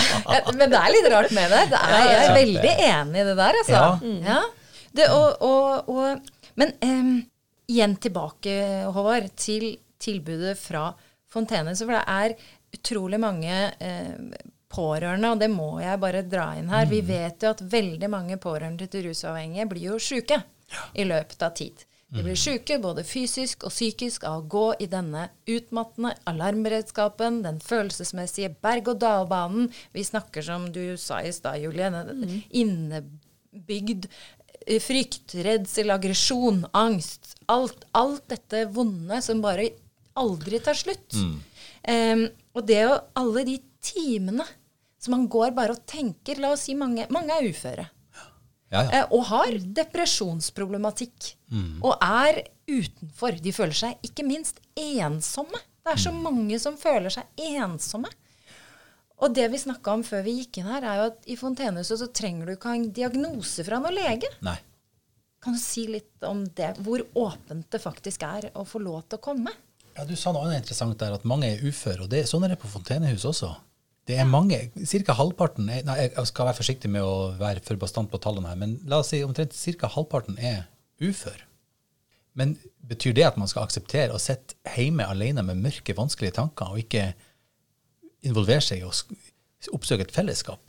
[0.59, 1.63] Men det er litt rart med det.
[1.71, 3.79] det er, jeg er veldig enig i det der, altså.
[3.79, 4.17] Ja.
[4.27, 4.41] Ja.
[4.93, 7.15] Det, og, og, og, men um,
[7.71, 8.51] igjen tilbake,
[8.93, 9.71] Håvard, til
[10.03, 10.89] tilbudet fra
[11.33, 11.87] Fontenehuset.
[11.87, 12.35] For det er
[12.77, 16.89] utrolig mange eh, pårørende, og det må jeg bare dra inn her.
[16.89, 20.41] Vi vet jo at veldig mange pårørende til rusavhengige blir jo sjuke
[20.97, 21.85] i løpet av tid.
[22.13, 27.57] De blir sjuke både fysisk og psykisk av å gå i denne utmattende alarmberedskapen, den
[27.63, 29.71] følelsesmessige berg-og-dal-banen.
[29.97, 32.35] Vi snakker, som du sa i stad, Julie, mm.
[32.61, 37.33] innebygd eh, frykt, redsel, aggresjon, angst.
[37.49, 39.71] Alt, alt dette vonde som bare
[40.19, 41.15] aldri tar slutt.
[41.83, 44.45] Em, og det er jo Alle de timene
[45.03, 47.89] som man går bare og tenker La oss si mange, mange er uføre.
[48.71, 48.83] Ja, ja.
[49.01, 51.33] Eh, og har depresjonsproblematikk.
[51.83, 53.35] Og er utenfor.
[53.43, 55.59] De føler seg ikke minst ensomme.
[55.83, 58.09] Det er så mange som føler seg ensomme.
[59.23, 61.99] Og det vi snakka om før vi gikk inn her, er jo at i Fontenehuset
[62.01, 64.31] så trenger du ikke ha en diagnose fra noen lege.
[64.43, 64.57] Nei.
[65.43, 66.73] Kan du si litt om det?
[66.83, 69.51] Hvor åpent det faktisk er å få lov til å komme?
[69.97, 72.03] Ja, Du sa noe annet interessant der, at mange er uføre.
[72.03, 73.53] og det, Sånn er det på Fontenehus også.
[74.07, 75.13] Det er mange, Ca.
[75.15, 78.59] halvparten er, nei, Jeg skal være forsiktig med å være for bastant på tallene her,
[78.59, 79.87] men la oss si omtrent ca.
[79.87, 80.65] halvparten er
[80.99, 81.39] ufør.
[82.35, 82.57] Men
[82.89, 86.81] betyr det at man skal akseptere å sitte hjemme alene med mørke, vanskelige tanker, og
[86.81, 87.13] ikke
[88.25, 88.91] involvere seg i å
[89.77, 90.59] oppsøke et fellesskap?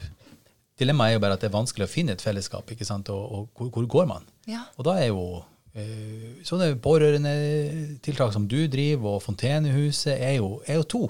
[0.78, 3.08] Dilemmaet er jo bare at det er vanskelig å finne et fellesskap, ikke sant?
[3.08, 4.24] og, og hvor, hvor går man?
[4.50, 4.66] Ja.
[4.76, 5.42] Og da er jo
[5.74, 11.04] sånne pårørendetiltak som du driver, og Fontenehuset, er jo, er jo to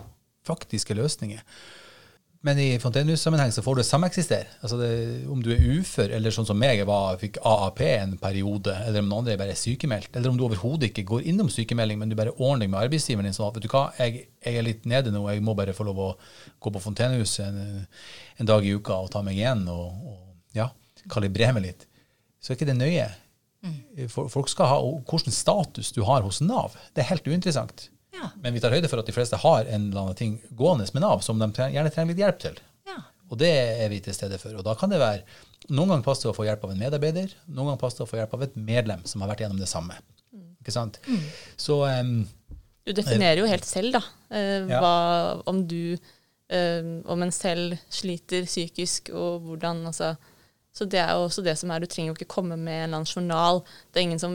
[0.45, 1.43] faktiske løsninger.
[2.45, 4.59] Men i fontenehussammenheng så får du sameksistere.
[4.61, 4.77] Altså
[5.33, 9.09] om du er ufør, eller sånn som meg, var, fikk AAP en periode, eller om
[9.09, 12.19] noen andre bare er sykemeldt, eller om du overhodet ikke går innom sykemelding, men du
[12.19, 14.85] bare ordner deg med arbeidsgiveren din sånn at vet du hva, jeg, jeg er litt
[14.93, 16.11] nede nå, jeg må bare få lov å
[16.61, 17.89] gå på fontenehuset en,
[18.37, 20.69] en dag i uka og ta meg igjen og, og ja,
[21.17, 21.89] kalibrere meg litt.
[22.45, 23.09] Så er ikke det nøye.
[24.11, 26.75] For, folk skal ha hvilken status du har hos Nav.
[26.93, 27.89] Det er helt uinteressant.
[28.15, 28.29] Ja.
[28.43, 31.05] Men vi tar høyde for at de fleste har en eller annen ting gående med
[31.05, 32.61] Nav som de gjerne trenger litt hjelp til.
[32.89, 33.01] Ja.
[33.31, 34.55] Og det er vi til stede for.
[34.59, 35.25] Og da kan det være
[35.73, 38.11] Noen ganger passer det å få hjelp av en medarbeider, noen ganger passer det å
[38.11, 39.95] få hjelp av et medlem som har vært gjennom det samme.
[40.61, 40.99] Ikke sant?
[41.57, 42.19] Så um,
[42.85, 44.83] Du definerer jo helt selv, da, uh, Ja.
[44.83, 44.93] hva,
[45.49, 50.15] om du uh, Om en selv sliter psykisk, og hvordan altså
[50.75, 52.83] Så det er jo også det som er Du trenger jo ikke komme med en
[52.89, 53.61] eller annen journal.
[53.93, 54.33] Det er ingen som,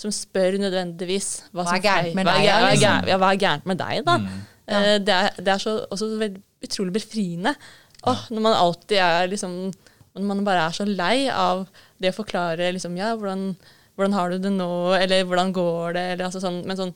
[0.00, 3.28] som spør nødvendigvis Hva er som gærent med er deg, hva er gærent, Ja, hva
[3.34, 4.16] er gærent med deg, da?
[4.72, 6.08] Eh, det, er, det er så også
[6.64, 7.52] utrolig befriende.
[8.08, 9.52] Åh, når man alltid er liksom
[10.14, 11.66] Når man bare er så lei av
[12.00, 13.52] det å forklare liksom Ja, hvordan,
[13.96, 14.70] hvordan har du det nå?
[14.96, 16.06] Eller hvordan går det?
[16.14, 16.94] Eller altså sånn Men sånn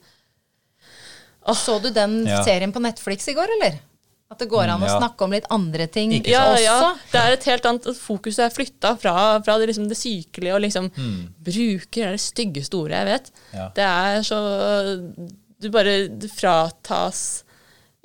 [1.54, 2.40] Så du den Ja.
[2.44, 3.78] serien på Netflix i går, eller?
[4.30, 6.62] At det går an Mm, å snakke om litt andre ting Ikke Ja, også?
[6.64, 6.94] ja.
[7.12, 9.12] Det er et helt annet Fokuset er flytta fra,
[9.46, 10.88] fra det, liksom, det sykelige og liksom
[11.46, 13.30] Bruker er det styggeste ordet jeg vet.
[13.30, 13.56] Mm.
[13.60, 13.68] Ja.
[13.76, 14.40] Det er så
[15.62, 17.44] Du bare du fratas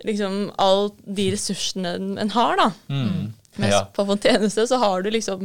[0.05, 2.69] liksom all de ressursene en har, da.
[2.89, 3.81] mm, Mens ja.
[3.93, 5.43] på Fontenehuset så har du liksom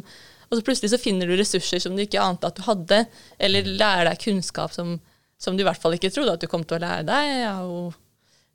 [0.48, 3.00] Og så plutselig så finner du ressurser som du ikke ante at du hadde,
[3.42, 5.00] eller lærer deg kunnskap som,
[5.40, 7.32] som du i hvert fall ikke trodde at du kom til å lære deg.
[7.42, 7.94] Ja, og jo,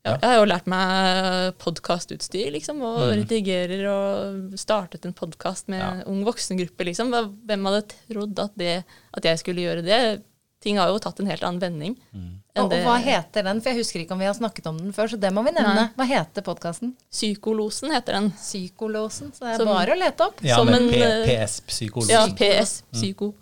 [0.06, 5.80] ja, jeg har jo lært meg podkastutstyr, liksom, og redigerer og startet en podkast med
[5.82, 6.04] Ja.
[6.10, 7.12] ung voksengruppe, liksom.
[7.46, 8.84] Hvem hadde trodd at, det,
[9.14, 10.24] at jeg skulle gjøre det?
[10.62, 11.96] Ting har jo tatt en helt annen vending.
[12.14, 13.62] enn Og, og hva heter den?
[13.62, 15.54] For jeg husker ikke om vi har snakket om den før, så det må vi
[15.56, 15.74] nevne.
[15.74, 15.86] Nei.
[15.98, 16.92] Hva heter podkasten?
[17.10, 18.28] Psykolosen heter den.
[18.38, 20.38] Psykolosen, Så det er Som- bare å lete opp.
[20.44, 22.10] ja, som men en, P, eh, PS, psykolog.
[22.12, 22.28] Ja.
[22.28, 23.34] PS, psyko.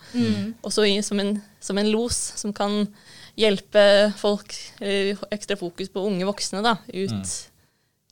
[0.63, 2.87] Også i, som, en, som en los som kan
[3.39, 3.84] hjelpe
[4.19, 7.36] folk, eh, ekstra fokus på unge voksne, da, ut,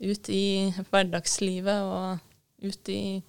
[0.02, 0.46] ut i
[0.92, 3.20] hverdagslivet og ut i,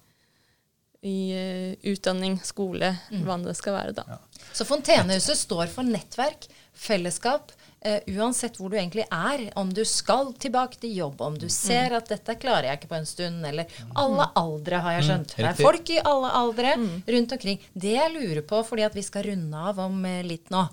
[1.05, 4.19] i uh, utdanning, skole, hva det skal være, da.
[4.55, 9.45] Så Fontenehuset står for nettverk, fellesskap, Uh, uansett hvor du egentlig er.
[9.55, 12.97] Om du skal tilbake til jobb, om du ser at dette klarer jeg ikke på
[12.97, 15.35] en stund, eller alle aldre, har jeg skjønt.
[15.37, 16.73] Det er folk i alle aldre
[17.15, 17.63] rundt omkring.
[17.71, 20.65] Det jeg lurer på, fordi at vi skal runde av om litt nå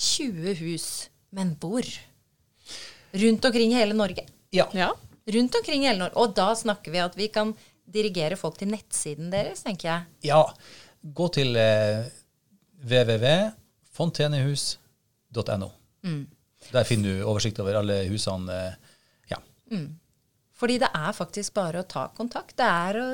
[0.00, 0.86] 20 hus,
[1.36, 1.84] men hvor?
[3.20, 4.24] Rundt omkring i hele Norge.
[4.54, 4.66] Ja.
[4.76, 4.90] Ja.
[5.30, 6.16] Rundt omkring i hele Norge.
[6.22, 7.48] Og da snakker vi at vi kan
[7.90, 10.00] dirigere folk til nettsiden deres, tenker jeg.
[10.30, 10.42] ja.
[11.00, 12.04] Gå til eh,
[12.84, 15.68] www.fontenehus.no.
[16.70, 18.52] Der finner du oversikt over alle husene.
[18.52, 18.74] Eh,
[19.32, 19.38] ja,
[20.60, 22.52] Fordi det er faktisk bare å ta kontakt.
[22.60, 23.06] Det er å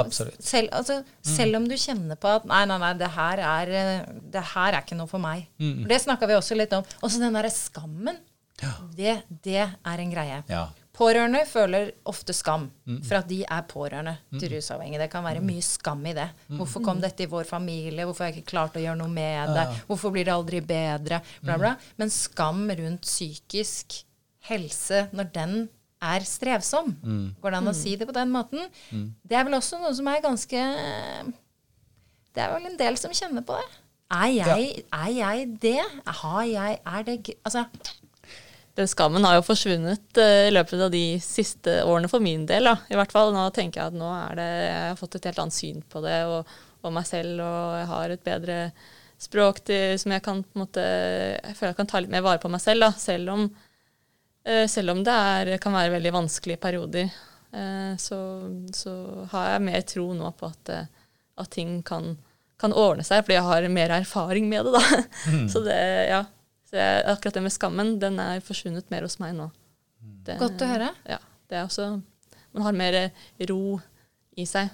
[0.00, 0.40] absolutt.
[0.44, 4.08] Selv, altså, selv om du kjenner på at nei, nei, nei, det her er, eh,
[4.34, 5.46] det her er ikke noe for meg.
[5.58, 6.84] For det snakka vi også litt om.
[7.02, 8.18] Også den derre skammen.
[8.98, 10.42] Det, det er en greie.
[10.50, 10.66] Ja.
[10.98, 12.64] Pårørende føler ofte skam
[13.06, 14.98] for at de er pårørende til rusavhengige.
[15.04, 16.24] Det kan være mye skam i det.
[16.58, 18.02] Hvorfor kom dette i vår familie?
[18.08, 19.66] Hvorfor har jeg ikke klart å gjøre noe med det?
[19.86, 21.20] Hvorfor blir det aldri bedre?
[21.44, 21.76] Bla, bla.
[22.02, 24.00] Men skam rundt psykisk
[24.48, 25.54] helse, når den
[25.98, 26.92] er strevsom,
[27.42, 28.68] går det an å si det på den måten?
[29.22, 30.62] Det er vel også noe som er ganske
[32.34, 33.66] Det er vel en del som kjenner på det.
[34.08, 35.80] Er jeg, er jeg det?
[36.06, 37.16] Har jeg Er det?
[37.44, 37.64] Altså,
[38.78, 42.70] Den skammen har jo forsvunnet uh, i løpet av de siste årene for min del.
[42.70, 42.76] Da.
[42.88, 45.42] I hvert fall nå tenker jeg at nå er det, jeg har fått et helt
[45.42, 46.54] annet syn på det og,
[46.86, 48.58] og meg selv, og jeg har et bedre
[49.18, 52.22] språk til, som jeg kan på en måte Jeg føler jeg kan ta litt mer
[52.22, 53.48] vare på meg selv, da, selv om,
[54.70, 57.10] selv om det er, kan være veldig vanskelige perioder.
[57.52, 58.40] Eh, så,
[58.72, 60.88] så har jeg mer tro nå på at, eh,
[61.40, 62.16] at ting kan,
[62.60, 65.04] kan ordne seg, fordi jeg har mer erfaring med det, da.
[65.52, 65.78] Så det,
[66.10, 66.24] ja.
[66.68, 69.48] Så jeg, akkurat det med skammen, den er forsvunnet mer hos meg nå.
[70.26, 70.90] Det, Godt å høre.
[71.08, 71.22] Ja.
[71.48, 71.94] Det er også
[72.52, 72.96] Man har mer
[73.48, 73.78] ro
[74.36, 74.68] i seg.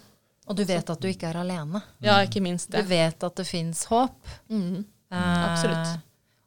[0.51, 1.81] Og du vet at du ikke er alene.
[2.05, 2.83] Ja, ikke minst det.
[2.83, 4.19] Du vet at det fins håp.
[4.51, 4.83] Mm.
[5.15, 5.95] Eh, absolutt.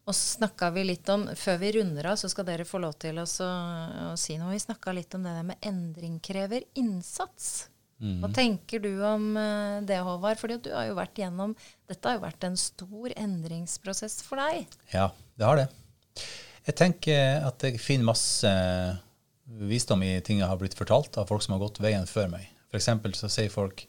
[0.08, 2.95] Og så snakka vi litt om Før vi runder av, så skal dere få lov
[3.01, 4.53] til å, å si noe.
[4.55, 7.68] Vi snakka litt om det der med endring krever innsats.
[7.97, 10.38] Hva tenker du om eh, det, Håvard?
[10.38, 11.55] Fordi at du har jo vært gjennom
[11.89, 14.68] Dette har jo vært en stor endringsprosess for deg.
[14.93, 15.66] Ja, det har det.
[16.68, 18.51] Jeg tenker at jeg finner masse
[19.47, 22.45] visdom i ting jeg har blitt fortalt av folk som har gått veien før meg.
[22.76, 23.86] Eksempel så sier folk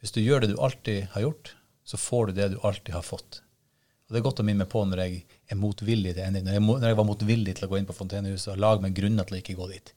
[0.00, 1.52] hvis du gjør det du alltid har gjort,
[1.86, 3.42] så får du det du alltid har fått.
[4.06, 5.20] Og Det er godt å minne meg på når jeg
[5.52, 6.46] er motvillig til endring.
[6.48, 8.96] Når jeg, når jeg var motvillig til å gå inn på Fontenehuset og lage meg
[8.96, 9.94] grunner til å ikke gå dit.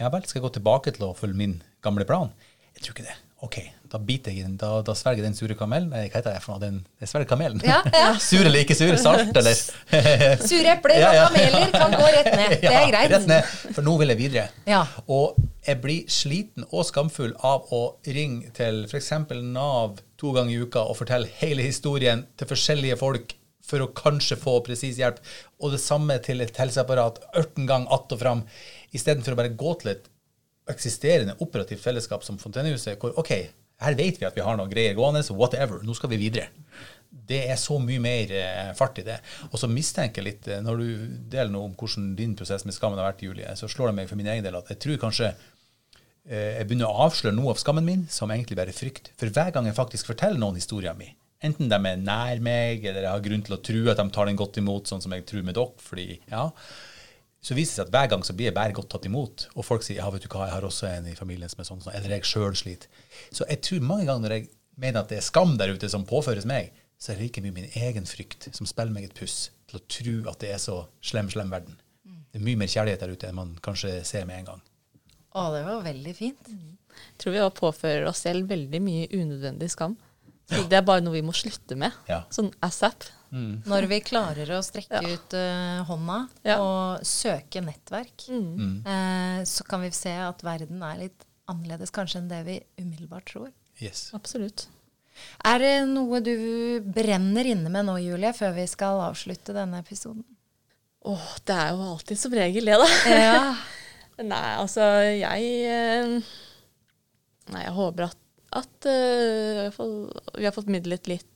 [0.00, 2.32] Ja vel, skal jeg gå tilbake til å følge min gamle plan?
[2.72, 3.18] Jeg tror ikke det.
[3.42, 3.56] Ok,
[3.90, 5.88] da biter jeg den, da, da svelger den sure kamelen.
[5.90, 6.62] Nei, hva heter det for noe?
[6.62, 7.58] Den, jeg svelger kamelen.
[7.66, 8.12] Ja, ja.
[8.22, 8.92] Sur eller ikke sur?
[9.02, 9.56] Salt eller
[10.38, 12.54] Sure epler og kameler kan gå rett ned.
[12.62, 13.10] Det er greit.
[13.16, 14.46] Rett ned, for nå vil jeg videre.
[14.70, 14.84] Ja.
[15.10, 19.10] Og jeg blir sliten og skamfull av å ringe til f.eks.
[19.42, 24.38] Nav to ganger i uka og fortelle hele historien til forskjellige folk for å kanskje
[24.40, 25.20] få presis hjelp,
[25.62, 28.42] og det samme til et helseapparat 18 ganger att og fram,
[28.92, 30.08] istedenfor å bare gå til et
[30.70, 33.32] eksisterende operativt fellesskap som Fontenehuset, hvor OK,
[33.82, 36.50] her vet vi at vi har noen greier gående, så whatever, nå skal vi videre.
[37.12, 39.18] Det er så mye mer eh, fart i det.
[39.50, 40.86] Og så mistenker jeg litt, eh, når du
[41.32, 44.10] deler noe om hvordan din prosess med skammen har vært, Julie, så slår det meg
[44.10, 47.60] for min egen del at jeg tror kanskje eh, jeg begynner å avsløre noe av
[47.60, 49.12] skammen min som egentlig bare frykt.
[49.20, 51.12] For hver gang jeg faktisk forteller noen historien min,
[51.46, 54.30] enten de er nær meg, eller jeg har grunn til å tro at de tar
[54.30, 56.48] den godt imot, sånn som jeg tror med dere, fordi, ja,
[57.42, 59.48] så viser det seg at hver gang så blir jeg bare godt tatt imot.
[59.58, 61.66] Og folk sier ja, vet du hva, jeg har også en i familien som er
[61.66, 62.90] sånn, sånn eller jeg sjøl sliter.
[63.34, 64.50] Så jeg tror mange ganger når jeg
[64.82, 66.70] mener at det er skam der ute som påføres meg,
[67.02, 69.86] så er det like mye min egen frykt som spiller meg et puss til å
[69.90, 71.74] tro at det er så slem, slem verden.
[72.30, 74.62] Det er mye mer kjærlighet der ute enn man kanskje ser med en gang.
[75.34, 76.52] Å, det var veldig fint.
[76.52, 79.98] Jeg tror vi òg påfører oss selv veldig mye unødvendig skam.
[80.68, 81.92] Det er bare noe vi må slutte med.
[82.08, 82.22] Ja.
[82.34, 83.08] Sånn ASAP.
[83.32, 86.58] Når vi klarer å strekke ut uh, hånda Ja.
[86.60, 88.82] og søke nettverk, Mm.
[88.84, 93.24] uh, så kan vi se at verden er litt annerledes kanskje enn det vi umiddelbart
[93.32, 93.48] tror.
[93.80, 94.10] Yes.
[94.12, 94.66] Absolutt.
[95.44, 96.34] Er det noe du
[96.84, 100.24] brenner inne med nå, Julie, før vi skal avslutte denne episoden?
[101.08, 102.88] Åh, det er jo alltid som regel det, da.
[103.10, 103.56] Ja.
[104.22, 106.12] Nei, altså, jeg eh,
[107.52, 108.18] Nei, jeg håper at,
[108.52, 108.86] at
[109.76, 109.94] fall
[110.36, 111.32] vi har fått midlet litt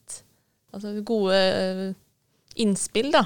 [0.77, 1.91] altså, gode eh,
[2.63, 3.25] innspill, da.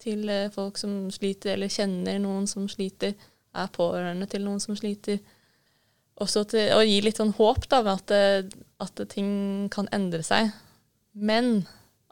[0.00, 3.16] Til eh, folk som sliter, eller kjenner noen som sliter,
[3.50, 5.20] er pårørende til noen som sliter.
[6.20, 10.52] Også til å gi litt sånn håp, da, ved at, at ting kan endre seg.
[11.12, 11.64] Men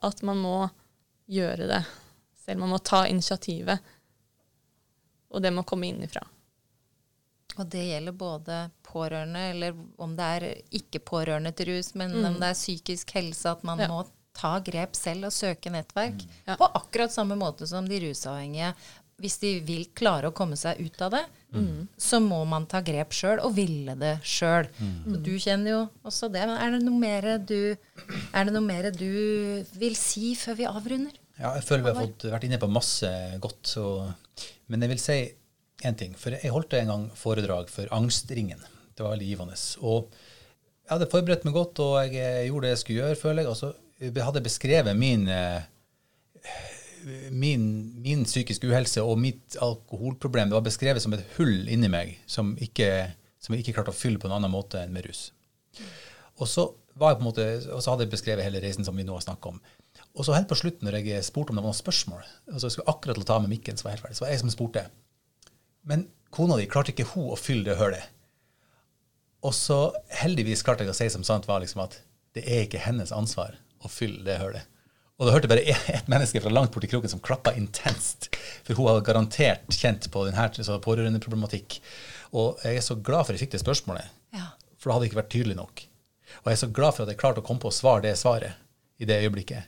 [0.04, 0.56] at man må
[1.28, 1.82] gjøre det
[2.40, 2.62] selv.
[2.62, 3.94] Man må ta initiativet.
[5.28, 6.22] Og det må komme innifra.
[7.58, 10.46] Og det gjelder både pårørende, eller om det er
[10.78, 13.88] ikke pårørende til rus, men om det er psykisk helse, at man Ja.
[13.88, 14.04] må
[14.38, 16.22] ta grep selv og søke nettverk.
[16.46, 16.54] Ja.
[16.56, 18.74] På akkurat samme måte som de rusavhengige.
[19.18, 21.24] Hvis de vil klare å komme seg ut av det,
[21.98, 24.68] så må man ta grep sjøl, og ville det sjøl.
[25.24, 26.44] Du kjenner jo også det.
[26.46, 27.74] Men er det noe mer du,
[28.32, 31.18] er det noe mer du vil si før vi avrunder?
[31.38, 33.10] Ja, jeg føler vi har fått vært inne på masse
[33.42, 33.66] godt.
[33.66, 33.84] Så,
[34.68, 35.18] men jeg vil si
[35.86, 36.16] én ting.
[36.18, 38.62] For jeg holdt en gang foredrag for Angstringen.
[38.94, 39.58] Det var veldig givende.
[39.86, 40.08] Og
[40.88, 43.52] jeg hadde forberedt meg godt, og jeg eh, gjorde det jeg skulle gjøre, føler jeg.
[43.52, 46.58] Og så eh, hadde jeg beskrevet min, eh,
[47.30, 47.64] min,
[48.02, 50.50] min psykiske uhelse og mitt alkoholproblem.
[50.50, 52.90] Det var beskrevet som et hull inni meg som, ikke,
[53.38, 55.28] som jeg ikke klarte å fylle på en annen måte enn med rus.
[56.38, 59.26] Og så, en måte, og så hadde jeg beskrevet hele reisen som vi nå har
[59.26, 59.60] snakket om.
[60.18, 62.74] Og så helt på slutten, når jeg spurte om det var noen spørsmål, altså jeg
[62.74, 64.42] skulle akkurat til å ta med mikken, så var jeg helt ferdig, så var jeg
[64.42, 64.88] som spurte.
[65.88, 68.04] Men kona di, klarte ikke hun å fylle det hølet?
[69.46, 69.78] Og så
[70.20, 72.00] heldigvis klarte jeg å si som sant var liksom at
[72.36, 74.66] det er ikke hennes ansvar å fylle det hølet.
[75.18, 78.28] Og da hørte jeg bare ett menneske fra langt borti kroken som klappa intenst.
[78.66, 81.80] For hun har garantert kjent på denne pårørendeproblematikk.
[82.38, 84.52] Og jeg er så glad for at jeg fikk det spørsmålet, Ja.
[84.76, 85.82] for det hadde ikke vært tydelig nok.
[86.44, 88.14] Og jeg er så glad for at jeg klarte å komme på å svare det
[88.20, 88.54] svaret
[89.00, 89.64] i det øyeblikket.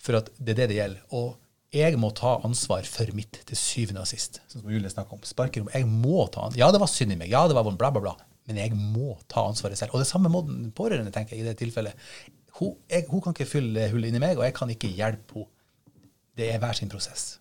[0.00, 1.02] For at det er det det gjelder.
[1.16, 1.36] Og
[1.70, 4.40] jeg må ta ansvar for mitt til syvende og sist.
[4.50, 5.22] Sånn som Julie snakket om.
[5.26, 5.70] Sparkerom.
[5.70, 6.58] Jeg må ta ansvar.
[6.58, 7.30] Ja, det var synd i meg.
[7.30, 8.16] Ja, det var vondt, bla, bla, bla.
[8.50, 9.94] Men jeg må ta ansvaret selv.
[9.94, 12.08] Og det samme må den pårørende, tenker jeg, i det tilfellet.
[12.58, 15.54] Hun, jeg, hun kan ikke fylle hullet inni meg, og jeg kan ikke hjelpe henne.
[16.40, 17.36] Det er hver sin prosess.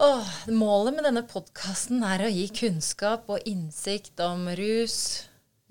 [0.00, 4.96] Åh, målet med denne podkasten er å gi kunnskap og innsikt om rus,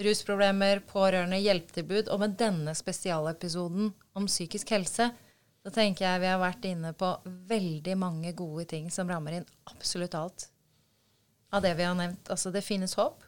[0.04, 2.12] rusproblemer, pårørende, hjelpetilbud.
[2.12, 5.10] Og med denne spesialepisoden om psykisk helse,
[5.62, 7.12] da tenker jeg vi har vært inne på
[7.50, 10.48] veldig mange gode ting som rammer inn absolutt alt
[11.54, 12.32] av det vi har nevnt.
[12.32, 13.22] Altså, det finnes håp.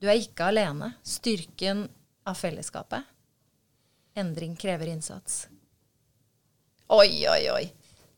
[0.00, 0.94] Du er ikke alene.
[1.06, 1.84] Styrken
[2.26, 3.04] av fellesskapet.
[4.18, 5.44] Endring krever innsats.
[6.92, 7.62] Oi, oi, oi.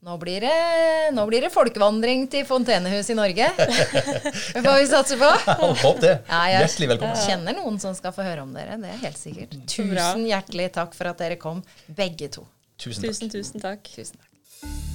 [0.04, 3.46] Nå blir, det, nå blir det folkevandring til fontenehus i Norge.
[3.56, 5.30] Det får vi satse på.
[5.84, 6.18] Håp det.
[6.28, 7.22] Ja, jeg Hjertelig velkommen.
[7.24, 8.76] kjenner noen som skal få høre om dere.
[8.82, 9.54] Det er helt sikkert.
[9.70, 12.44] Tusen hjertelig takk for at dere kom, begge to.
[12.78, 13.14] Tusen takk.
[13.14, 13.84] Tusen, tusen takk.
[13.94, 14.93] Tusen takk.